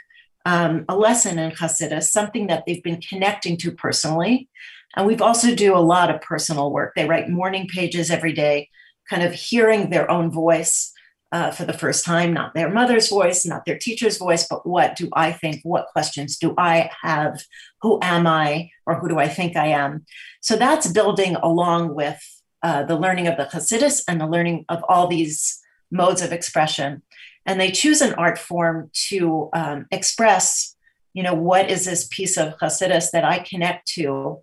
um, 0.45 0.85
a 0.89 0.95
lesson 0.95 1.37
in 1.37 1.51
Hasidus, 1.51 2.11
something 2.11 2.47
that 2.47 2.63
they've 2.65 2.83
been 2.83 3.01
connecting 3.01 3.57
to 3.57 3.71
personally. 3.71 4.49
And 4.95 5.05
we've 5.05 5.21
also 5.21 5.53
do 5.53 5.75
a 5.75 5.79
lot 5.79 6.13
of 6.13 6.21
personal 6.21 6.71
work. 6.71 6.93
They 6.95 7.05
write 7.05 7.29
morning 7.29 7.67
pages 7.67 8.09
every 8.09 8.33
day, 8.33 8.69
kind 9.09 9.23
of 9.23 9.33
hearing 9.33 9.89
their 9.89 10.09
own 10.09 10.31
voice 10.31 10.91
uh, 11.31 11.51
for 11.51 11.63
the 11.65 11.77
first 11.77 12.03
time, 12.03 12.33
not 12.33 12.55
their 12.55 12.71
mother's 12.71 13.09
voice, 13.09 13.45
not 13.45 13.63
their 13.65 13.77
teacher's 13.77 14.17
voice, 14.17 14.47
but 14.49 14.65
what 14.65 14.95
do 14.95 15.09
I 15.13 15.31
think? 15.31 15.61
What 15.61 15.85
questions 15.93 16.37
do 16.37 16.55
I 16.57 16.89
have? 17.03 17.43
Who 17.83 17.99
am 18.01 18.25
I? 18.25 18.71
Or 18.87 18.99
who 18.99 19.07
do 19.07 19.19
I 19.19 19.27
think 19.27 19.55
I 19.55 19.67
am? 19.67 20.05
So 20.41 20.55
that's 20.55 20.91
building 20.91 21.35
along 21.35 21.93
with 21.93 22.19
uh, 22.63 22.83
the 22.83 22.97
learning 22.97 23.27
of 23.27 23.37
the 23.37 23.45
Hasidus 23.45 24.03
and 24.07 24.19
the 24.19 24.27
learning 24.27 24.65
of 24.69 24.83
all 24.87 25.07
these 25.07 25.59
modes 25.91 26.21
of 26.21 26.31
expression. 26.31 27.01
And 27.45 27.59
they 27.59 27.71
choose 27.71 28.01
an 28.01 28.13
art 28.15 28.37
form 28.37 28.91
to 29.07 29.49
um, 29.53 29.85
express, 29.91 30.75
you 31.13 31.23
know, 31.23 31.33
what 31.33 31.69
is 31.69 31.85
this 31.85 32.07
piece 32.07 32.37
of 32.37 32.57
Hasidus 32.57 33.11
that 33.11 33.23
I 33.23 33.39
connect 33.39 33.87
to 33.93 34.39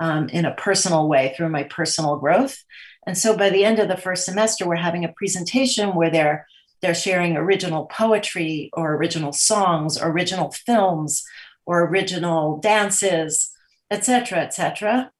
um, 0.00 0.28
in 0.30 0.44
a 0.44 0.54
personal 0.54 1.08
way 1.08 1.32
through 1.36 1.50
my 1.50 1.64
personal 1.64 2.16
growth. 2.16 2.62
And 3.06 3.16
so 3.16 3.36
by 3.36 3.50
the 3.50 3.64
end 3.64 3.78
of 3.78 3.88
the 3.88 3.96
first 3.96 4.24
semester, 4.24 4.66
we're 4.66 4.76
having 4.76 5.04
a 5.04 5.12
presentation 5.16 5.94
where 5.94 6.10
they're 6.10 6.46
they're 6.80 6.94
sharing 6.94 7.36
original 7.36 7.84
poetry 7.86 8.70
or 8.72 8.94
original 8.94 9.32
songs, 9.32 10.00
or 10.00 10.08
original 10.08 10.50
films, 10.50 11.22
or 11.66 11.86
original 11.86 12.56
dances, 12.58 13.50
etc., 13.90 14.38
etc., 14.38 15.10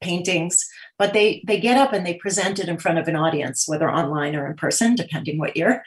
paintings. 0.00 0.66
But 1.00 1.14
they 1.14 1.42
they 1.46 1.58
get 1.58 1.78
up 1.78 1.92
and 1.94 2.04
they 2.04 2.14
present 2.24 2.58
it 2.58 2.68
in 2.68 2.78
front 2.78 2.98
of 2.98 3.08
an 3.08 3.16
audience, 3.16 3.66
whether 3.66 3.90
online 3.90 4.36
or 4.36 4.46
in 4.46 4.54
person, 4.54 4.94
depending 4.94 5.38
what 5.38 5.56
year. 5.56 5.82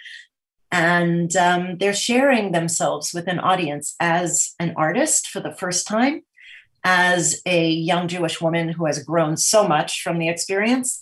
And 0.71 1.31
um, 1.35 1.77
they're 1.77 1.93
sharing 2.09 2.51
themselves 2.51 3.13
with 3.13 3.27
an 3.27 3.39
audience 3.51 3.95
as 3.99 4.55
an 4.59 4.73
artist 4.75 5.27
for 5.27 5.39
the 5.39 5.55
first 5.61 5.85
time, 5.85 6.23
as 6.83 7.41
a 7.45 7.69
young 7.69 8.07
Jewish 8.07 8.41
woman 8.41 8.69
who 8.69 8.85
has 8.87 9.03
grown 9.03 9.37
so 9.37 9.67
much 9.67 10.01
from 10.01 10.17
the 10.17 10.29
experience, 10.29 10.99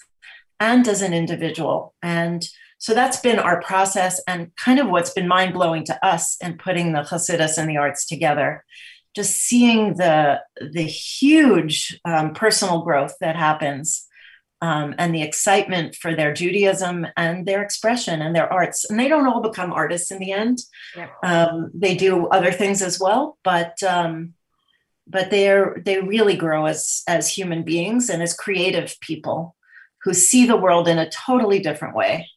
and 0.59 0.85
as 0.89 1.01
an 1.01 1.13
individual. 1.13 1.93
And 2.03 2.41
so 2.79 2.93
that's 2.93 3.21
been 3.21 3.39
our 3.39 3.61
process 3.61 4.19
and 4.27 4.51
kind 4.57 4.79
of 4.79 4.89
what's 4.89 5.13
been 5.13 5.27
mind 5.27 5.53
blowing 5.53 5.85
to 5.85 6.05
us 6.05 6.35
in 6.41 6.57
putting 6.57 6.91
the 6.91 7.03
Hasidus 7.03 7.57
and 7.57 7.69
the 7.69 7.77
arts 7.77 8.05
together. 8.05 8.65
Just 9.15 9.37
seeing 9.37 9.95
the 9.95 10.41
the 10.59 10.83
huge 10.83 11.99
um, 12.05 12.33
personal 12.33 12.81
growth 12.81 13.15
that 13.19 13.35
happens, 13.35 14.07
um, 14.61 14.95
and 14.97 15.13
the 15.13 15.23
excitement 15.23 15.95
for 15.95 16.15
their 16.15 16.33
Judaism 16.33 17.07
and 17.17 17.45
their 17.45 17.61
expression 17.61 18.21
and 18.21 18.35
their 18.35 18.51
arts. 18.51 18.89
And 18.89 18.99
they 18.99 19.07
don't 19.07 19.27
all 19.27 19.41
become 19.41 19.73
artists 19.73 20.11
in 20.11 20.19
the 20.19 20.31
end. 20.31 20.59
Yeah. 20.95 21.09
Um, 21.23 21.71
they 21.73 21.95
do 21.95 22.27
other 22.27 22.51
things 22.51 22.81
as 22.81 22.99
well, 22.99 23.37
but 23.43 23.81
um, 23.83 24.33
but 25.07 25.29
they're 25.29 25.81
they 25.83 25.99
really 25.99 26.35
grow 26.35 26.65
as 26.65 27.03
as 27.07 27.27
human 27.27 27.63
beings 27.63 28.09
and 28.09 28.21
as 28.21 28.33
creative 28.33 28.95
people 29.01 29.55
who 30.03 30.13
see 30.13 30.45
the 30.45 30.57
world 30.57 30.87
in 30.87 30.97
a 30.97 31.09
totally 31.09 31.59
different 31.59 31.95
way. 31.95 32.29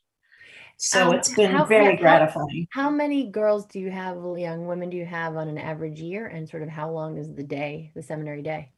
So 0.77 1.09
um, 1.09 1.15
it's 1.15 1.33
been 1.33 1.51
how, 1.51 1.65
very 1.65 1.97
gratifying. 1.97 2.69
How, 2.71 2.83
how, 2.83 2.91
many 2.91 3.25
girls 3.25 3.67
do 3.67 3.79
you 3.79 3.91
have, 3.91 4.17
young 4.37 4.67
women 4.67 4.91
do 4.91 4.97
you 4.97 5.07
have 5.07 5.37
on 5.37 5.49
an 5.49 5.59
average 5.59 6.01
year? 6.01 6.27
And 6.27 6.49
sort 6.49 6.63
of 6.63 6.69
how 6.69 6.91
long 6.91 7.17
is 7.19 7.33
the 7.33 7.43
day, 7.43 7.93
the 7.95 8.03
seminary 8.03 8.43
day? 8.43 8.71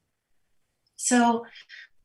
So 0.95 1.45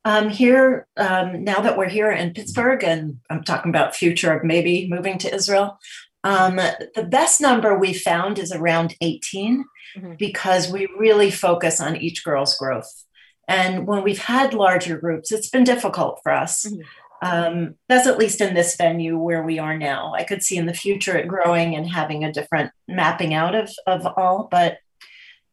um, 0.05 0.29
here, 0.29 0.87
um, 0.97 1.45
now 1.45 1.61
that 1.61 1.77
we're 1.77 1.89
here 1.89 2.11
in 2.11 2.33
Pittsburgh, 2.33 2.83
and 2.83 3.19
I'm 3.31 3.45
talking 3.45 3.71
about 3.71 3.95
future 3.95 4.33
of 4.33 4.45
maybe 4.45 4.89
moving 4.89 5.19
to 5.19 5.35
Israel, 5.35 5.79
um, 6.25 6.57
the 6.57 7.07
best 7.09 7.41
number 7.41 7.77
we 7.77 7.93
found 7.93 8.39
is 8.39 8.53
around 8.53 8.95
18 9.01 9.65
mm-hmm. 9.97 10.15
because 10.19 10.71
we 10.71 10.89
really 10.99 11.31
focus 11.31 11.81
on 11.81 11.97
each 11.97 12.25
girl's 12.25 12.57
growth. 12.57 13.05
And 13.49 13.87
when 13.87 14.03
we've 14.03 14.23
had 14.23 14.55
larger 14.55 14.97
groups, 14.99 15.33
it's 15.33 15.51
been 15.51 15.65
difficult 15.65 16.21
for 16.23 16.33
us. 16.33 16.65
Mm-hmm 16.65 16.81
um, 17.23 17.77
that's 17.89 18.09
at 18.09 18.19
least 18.19 18.41
in 18.41 18.53
this 18.53 18.77
venue 18.77 19.17
where 19.17 19.45
we 19.45 19.61
are 19.61 19.79
now. 19.79 20.13
I 20.13 20.25
could 20.25 20.43
see 20.43 20.57
in 20.57 20.67
the 20.67 20.75
future 20.75 21.17
it 21.17 21.29
growing 21.29 21.77
and 21.77 21.89
having 21.89 22.25
a 22.25 22.33
different 22.33 22.73
mapping 22.89 23.33
out 23.33 23.55
of, 23.55 23.71
of 23.87 24.07
all, 24.17 24.49
but 24.51 24.79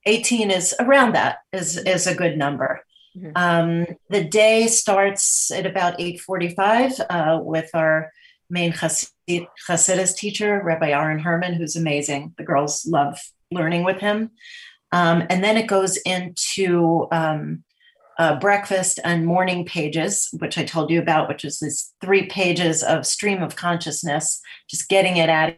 18 0.06 0.50
is 0.50 0.74
around 0.80 1.14
that 1.14 1.38
is, 1.54 1.78
is 1.78 2.08
a 2.08 2.16
good 2.16 2.38
number. 2.38 2.82
Mm-hmm. 3.16 3.32
Um, 3.36 3.86
the 4.10 4.24
day 4.24 4.66
starts 4.66 5.52
at 5.52 5.68
about 5.68 6.00
8.45 6.00 7.06
uh, 7.08 7.44
with 7.44 7.70
our 7.76 8.12
main 8.50 8.72
Hasid, 8.72 9.46
Hasidus 9.68 10.16
teacher, 10.16 10.62
Rabbi 10.64 10.90
Aaron 10.90 11.20
Herman, 11.20 11.54
who's 11.54 11.76
amazing. 11.76 12.34
The 12.40 12.44
girls 12.44 12.88
love 12.88 13.20
learning 13.52 13.84
with 13.84 14.00
him. 14.00 14.32
Um, 14.92 15.24
and 15.30 15.44
then 15.44 15.56
it 15.56 15.68
goes 15.68 15.98
into 15.98 17.08
um, 17.12 17.64
uh, 18.20 18.38
breakfast 18.38 19.00
and 19.06 19.26
morning 19.26 19.64
pages, 19.66 20.30
which 20.40 20.58
I 20.58 20.66
told 20.66 20.92
you 20.92 21.00
about, 21.00 21.30
which 21.30 21.46
is 21.46 21.60
this 21.60 21.94
three 22.02 22.26
pages 22.26 22.84
of 22.84 23.06
stream 23.06 23.42
of 23.42 23.56
consciousness, 23.56 24.42
just 24.70 24.90
getting 24.90 25.16
it 25.16 25.30
out 25.30 25.50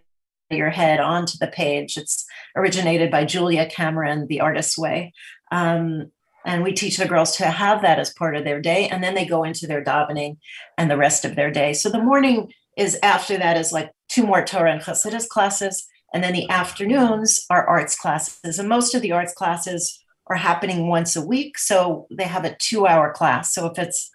of 0.51 0.57
your 0.57 0.69
head 0.69 0.99
onto 0.99 1.39
the 1.39 1.47
page. 1.47 1.97
It's 1.97 2.23
originated 2.55 3.09
by 3.09 3.25
Julia 3.25 3.65
Cameron, 3.65 4.27
The 4.27 4.41
Artist's 4.41 4.77
Way. 4.77 5.11
Um, 5.51 6.11
and 6.45 6.63
we 6.63 6.73
teach 6.73 6.97
the 6.97 7.07
girls 7.07 7.35
to 7.37 7.45
have 7.45 7.81
that 7.81 7.97
as 7.97 8.13
part 8.13 8.35
of 8.35 8.43
their 8.43 8.61
day. 8.61 8.87
And 8.89 9.03
then 9.03 9.15
they 9.15 9.25
go 9.25 9.43
into 9.43 9.65
their 9.65 9.83
davening 9.83 10.37
and 10.77 10.89
the 10.89 10.97
rest 10.97 11.25
of 11.25 11.35
their 11.35 11.49
day. 11.49 11.73
So 11.73 11.89
the 11.89 12.03
morning 12.03 12.53
is 12.77 12.97
after 13.01 13.37
that 13.37 13.57
is 13.57 13.73
like 13.73 13.91
two 14.07 14.25
more 14.25 14.45
Torah 14.45 14.71
and 14.71 14.81
Chassidus 14.81 15.27
classes. 15.27 15.87
And 16.13 16.23
then 16.23 16.33
the 16.33 16.49
afternoons 16.49 17.43
are 17.49 17.65
arts 17.67 17.97
classes. 17.97 18.59
And 18.59 18.69
most 18.69 18.93
of 18.93 19.01
the 19.01 19.13
arts 19.13 19.33
classes 19.33 20.00
are 20.27 20.35
happening 20.35 20.87
once 20.87 21.15
a 21.15 21.25
week. 21.25 21.57
So 21.57 22.07
they 22.11 22.23
have 22.23 22.45
a 22.45 22.55
two 22.55 22.87
hour 22.87 23.11
class. 23.11 23.53
So 23.53 23.65
if 23.67 23.77
it's 23.77 24.09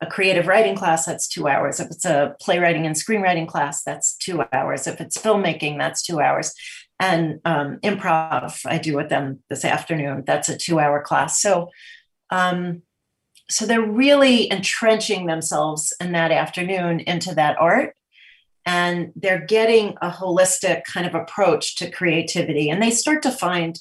a 0.00 0.06
creative 0.06 0.48
writing 0.48 0.74
class, 0.74 1.06
that's 1.06 1.28
two 1.28 1.48
hours. 1.48 1.78
If 1.78 1.88
it's 1.90 2.04
a 2.04 2.34
playwriting 2.40 2.86
and 2.86 2.96
screenwriting 2.96 3.46
class, 3.46 3.82
that's 3.82 4.16
two 4.16 4.42
hours. 4.52 4.86
If 4.86 5.00
it's 5.00 5.16
filmmaking, 5.16 5.78
that's 5.78 6.02
two 6.02 6.20
hours. 6.20 6.52
And 6.98 7.40
um, 7.44 7.78
improv, 7.82 8.60
I 8.66 8.78
do 8.78 8.96
with 8.96 9.08
them 9.08 9.42
this 9.48 9.64
afternoon. 9.64 10.24
That's 10.26 10.48
a 10.48 10.56
two 10.56 10.78
hour 10.78 11.02
class. 11.02 11.40
So, 11.40 11.70
um, 12.30 12.82
so 13.48 13.66
they're 13.66 13.80
really 13.80 14.50
entrenching 14.50 15.26
themselves 15.26 15.92
in 16.00 16.12
that 16.12 16.32
afternoon 16.32 17.00
into 17.00 17.34
that 17.34 17.60
art 17.60 17.94
and 18.64 19.12
they're 19.16 19.44
getting 19.44 19.96
a 20.00 20.10
holistic 20.10 20.84
kind 20.84 21.06
of 21.06 21.14
approach 21.14 21.76
to 21.76 21.90
creativity 21.90 22.70
and 22.70 22.82
they 22.82 22.90
start 22.90 23.22
to 23.22 23.30
find 23.30 23.80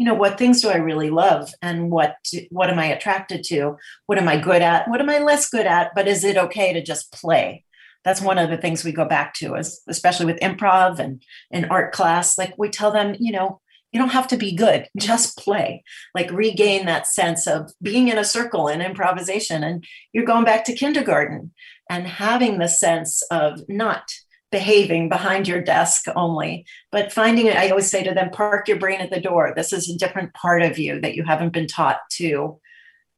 you 0.00 0.06
know 0.06 0.14
what 0.14 0.38
things 0.38 0.62
do 0.62 0.70
i 0.70 0.76
really 0.76 1.10
love 1.10 1.52
and 1.60 1.90
what 1.90 2.16
what 2.48 2.70
am 2.70 2.78
i 2.78 2.86
attracted 2.86 3.44
to? 3.44 3.76
What 4.06 4.16
am 4.16 4.28
i 4.28 4.38
good 4.38 4.62
at? 4.62 4.88
What 4.88 5.02
am 5.02 5.10
i 5.10 5.18
less 5.18 5.50
good 5.50 5.66
at? 5.66 5.94
But 5.94 6.08
is 6.08 6.24
it 6.24 6.38
okay 6.38 6.72
to 6.72 6.82
just 6.82 7.12
play? 7.12 7.66
That's 8.02 8.22
one 8.22 8.38
of 8.38 8.48
the 8.48 8.56
things 8.56 8.82
we 8.82 8.92
go 8.92 9.04
back 9.04 9.34
to 9.34 9.56
is 9.56 9.82
especially 9.90 10.24
with 10.24 10.40
improv 10.40 11.00
and 11.00 11.22
in 11.50 11.66
art 11.66 11.92
class 11.92 12.38
like 12.38 12.54
we 12.56 12.70
tell 12.70 12.90
them 12.90 13.14
you 13.20 13.30
know 13.30 13.60
you 13.92 14.00
don't 14.00 14.16
have 14.18 14.28
to 14.28 14.38
be 14.38 14.56
good 14.56 14.88
just 14.98 15.36
play. 15.36 15.84
Like 16.14 16.30
regain 16.30 16.86
that 16.86 17.06
sense 17.06 17.46
of 17.46 17.70
being 17.82 18.08
in 18.08 18.16
a 18.16 18.24
circle 18.24 18.68
in 18.68 18.80
improvisation. 18.80 19.62
And 19.62 19.84
you're 20.14 20.24
going 20.24 20.46
back 20.46 20.64
to 20.64 20.74
kindergarten 20.74 21.52
and 21.90 22.06
having 22.06 22.58
the 22.58 22.68
sense 22.68 23.20
of 23.30 23.60
not 23.68 24.10
behaving 24.50 25.08
behind 25.08 25.46
your 25.46 25.62
desk 25.62 26.06
only, 26.16 26.66
but 26.90 27.12
finding 27.12 27.46
it. 27.46 27.56
I 27.56 27.70
always 27.70 27.90
say 27.90 28.02
to 28.02 28.14
them, 28.14 28.30
park 28.30 28.68
your 28.68 28.78
brain 28.78 29.00
at 29.00 29.10
the 29.10 29.20
door. 29.20 29.52
This 29.54 29.72
is 29.72 29.88
a 29.88 29.96
different 29.96 30.34
part 30.34 30.62
of 30.62 30.78
you 30.78 31.00
that 31.00 31.14
you 31.14 31.24
haven't 31.24 31.52
been 31.52 31.66
taught 31.66 32.00
to 32.12 32.60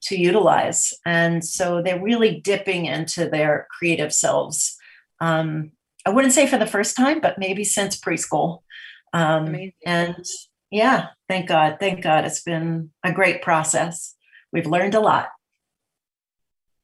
to 0.05 0.17
utilize. 0.17 0.93
And 1.07 1.45
so 1.45 1.81
they're 1.81 2.03
really 2.03 2.41
dipping 2.41 2.87
into 2.87 3.29
their 3.29 3.69
creative 3.71 4.13
selves. 4.13 4.77
Um, 5.21 5.73
I 6.05 6.11
wouldn't 6.11 6.35
say 6.35 6.49
for 6.49 6.59
the 6.59 6.67
first 6.67 6.97
time, 6.97 7.21
but 7.21 7.39
maybe 7.39 7.63
since 7.63 8.01
preschool. 8.01 8.63
Um, 9.13 9.55
and 9.87 10.25
yeah, 10.71 11.09
thank 11.29 11.49
God. 11.49 11.77
Thank 11.79 12.03
God. 12.03 12.25
It's 12.25 12.43
been 12.43 12.91
a 13.05 13.13
great 13.13 13.43
process. 13.43 14.17
We've 14.53 14.67
learned 14.67 14.95
a 14.95 15.01
lot. 15.01 15.29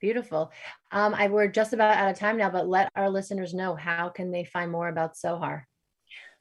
Beautiful. 0.01 0.53
Um, 0.91 1.15
I 1.15 1.29
we're 1.29 1.49
just 1.49 1.73
about 1.73 1.97
out 1.97 2.11
of 2.11 2.19
time 2.19 2.37
now, 2.39 2.51
but 2.51 2.69
let 2.69 2.91
our 2.97 3.11
listeners 3.11 3.55
know 3.55 3.75
how 3.75 4.09
can 4.09 4.31
they 4.31 4.45
find 4.45 4.73
more 4.73 4.89
about 4.89 5.15
Tzohar. 5.15 5.65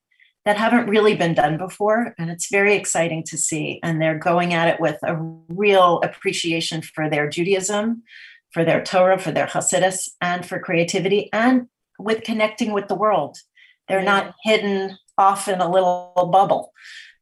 that 0.47 0.57
haven't 0.57 0.89
really 0.89 1.15
been 1.15 1.35
done 1.35 1.59
before. 1.59 2.15
And 2.19 2.31
it's 2.31 2.51
very 2.51 2.75
exciting 2.75 3.25
to 3.25 3.37
see. 3.37 3.79
And 3.83 4.01
they're 4.01 4.19
going 4.19 4.55
at 4.55 4.69
it 4.69 4.81
with 4.81 4.99
a 5.03 5.17
real 5.49 6.01
appreciation 6.03 6.81
for 6.81 7.11
their 7.11 7.29
Judaism, 7.29 8.03
for 8.51 8.65
their 8.65 8.83
Torah, 8.83 9.19
for 9.19 9.33
their 9.33 9.47
Hasidus, 9.47 10.09
and 10.21 10.47
for 10.47 10.59
creativity, 10.59 11.29
and 11.33 11.69
with 11.99 12.23
connecting 12.23 12.73
with 12.73 12.89
the 12.89 12.95
world. 12.95 13.37
They're 13.91 14.03
not 14.03 14.35
hidden 14.45 14.97
off 15.19 15.49
in 15.49 15.61
a 15.61 15.71
little 15.71 16.31
bubble. 16.33 16.73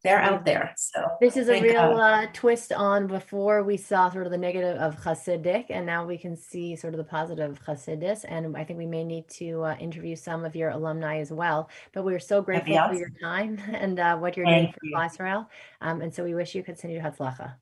They're 0.04 0.20
out 0.20 0.44
there. 0.44 0.74
So 0.76 1.04
This 1.20 1.37
is 1.37 1.48
a 1.48 1.61
real 1.61 1.96
uh, 1.96 2.26
twist 2.33 2.72
on 2.72 3.09
before 3.09 3.64
we 3.64 3.76
saw 3.76 4.09
sort 4.11 4.26
of 4.26 4.33
the 4.33 4.38
negative 4.38 4.76
of 4.76 4.94
Hasidic, 4.96 5.66
and 5.70 5.85
now 5.85 6.07
we 6.07 6.16
can 6.16 6.37
see 6.37 6.76
sort 6.76 6.94
of 6.94 6.98
the 6.98 7.04
positive 7.04 7.50
of 7.50 7.64
Hasidus. 7.64 8.24
And 8.28 8.57
I 8.57 8.62
think 8.62 8.78
we 8.78 8.87
may 8.87 9.02
need 9.02 9.28
to 9.31 9.64
uh, 9.64 9.76
interview 9.81 10.14
some 10.14 10.44
of 10.44 10.54
your 10.54 10.70
alumni 10.70 11.18
as 11.18 11.33
well. 11.33 11.68
But 11.92 12.04
we're 12.04 12.20
so 12.20 12.42
grateful 12.42 12.76
for 12.88 12.94
your 12.94 13.11
time 13.20 13.59
and 13.72 13.98
uh, 13.98 14.16
what 14.18 14.37
you're 14.37 14.46
doing 14.46 14.72
for 14.72 14.87
you. 14.87 15.00
Israel. 15.04 15.50
Um, 15.81 16.00
and 16.00 16.14
so 16.14 16.22
we 16.22 16.35
wish 16.35 16.54
you 16.54 16.62
continued 16.62 17.02
Hatzlacha. 17.02 17.54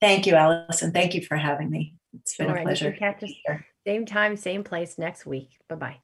Thank 0.00 0.26
you, 0.26 0.34
Allison. 0.34 0.92
Thank 0.92 1.14
you 1.14 1.22
for 1.22 1.36
having 1.36 1.70
me. 1.70 1.94
It's 2.12 2.36
been 2.36 2.48
Sure, 2.48 2.56
a 2.56 2.62
pleasure. 2.62 2.92
catch 2.92 3.16
us 3.16 3.20
to 3.22 3.26
be 3.26 3.42
here. 3.46 3.66
Same 3.86 4.06
time, 4.06 4.36
same 4.36 4.62
place 4.62 4.96
next 4.96 5.26
week. 5.26 5.58
Bye 5.68 5.74
bye. 5.74 6.03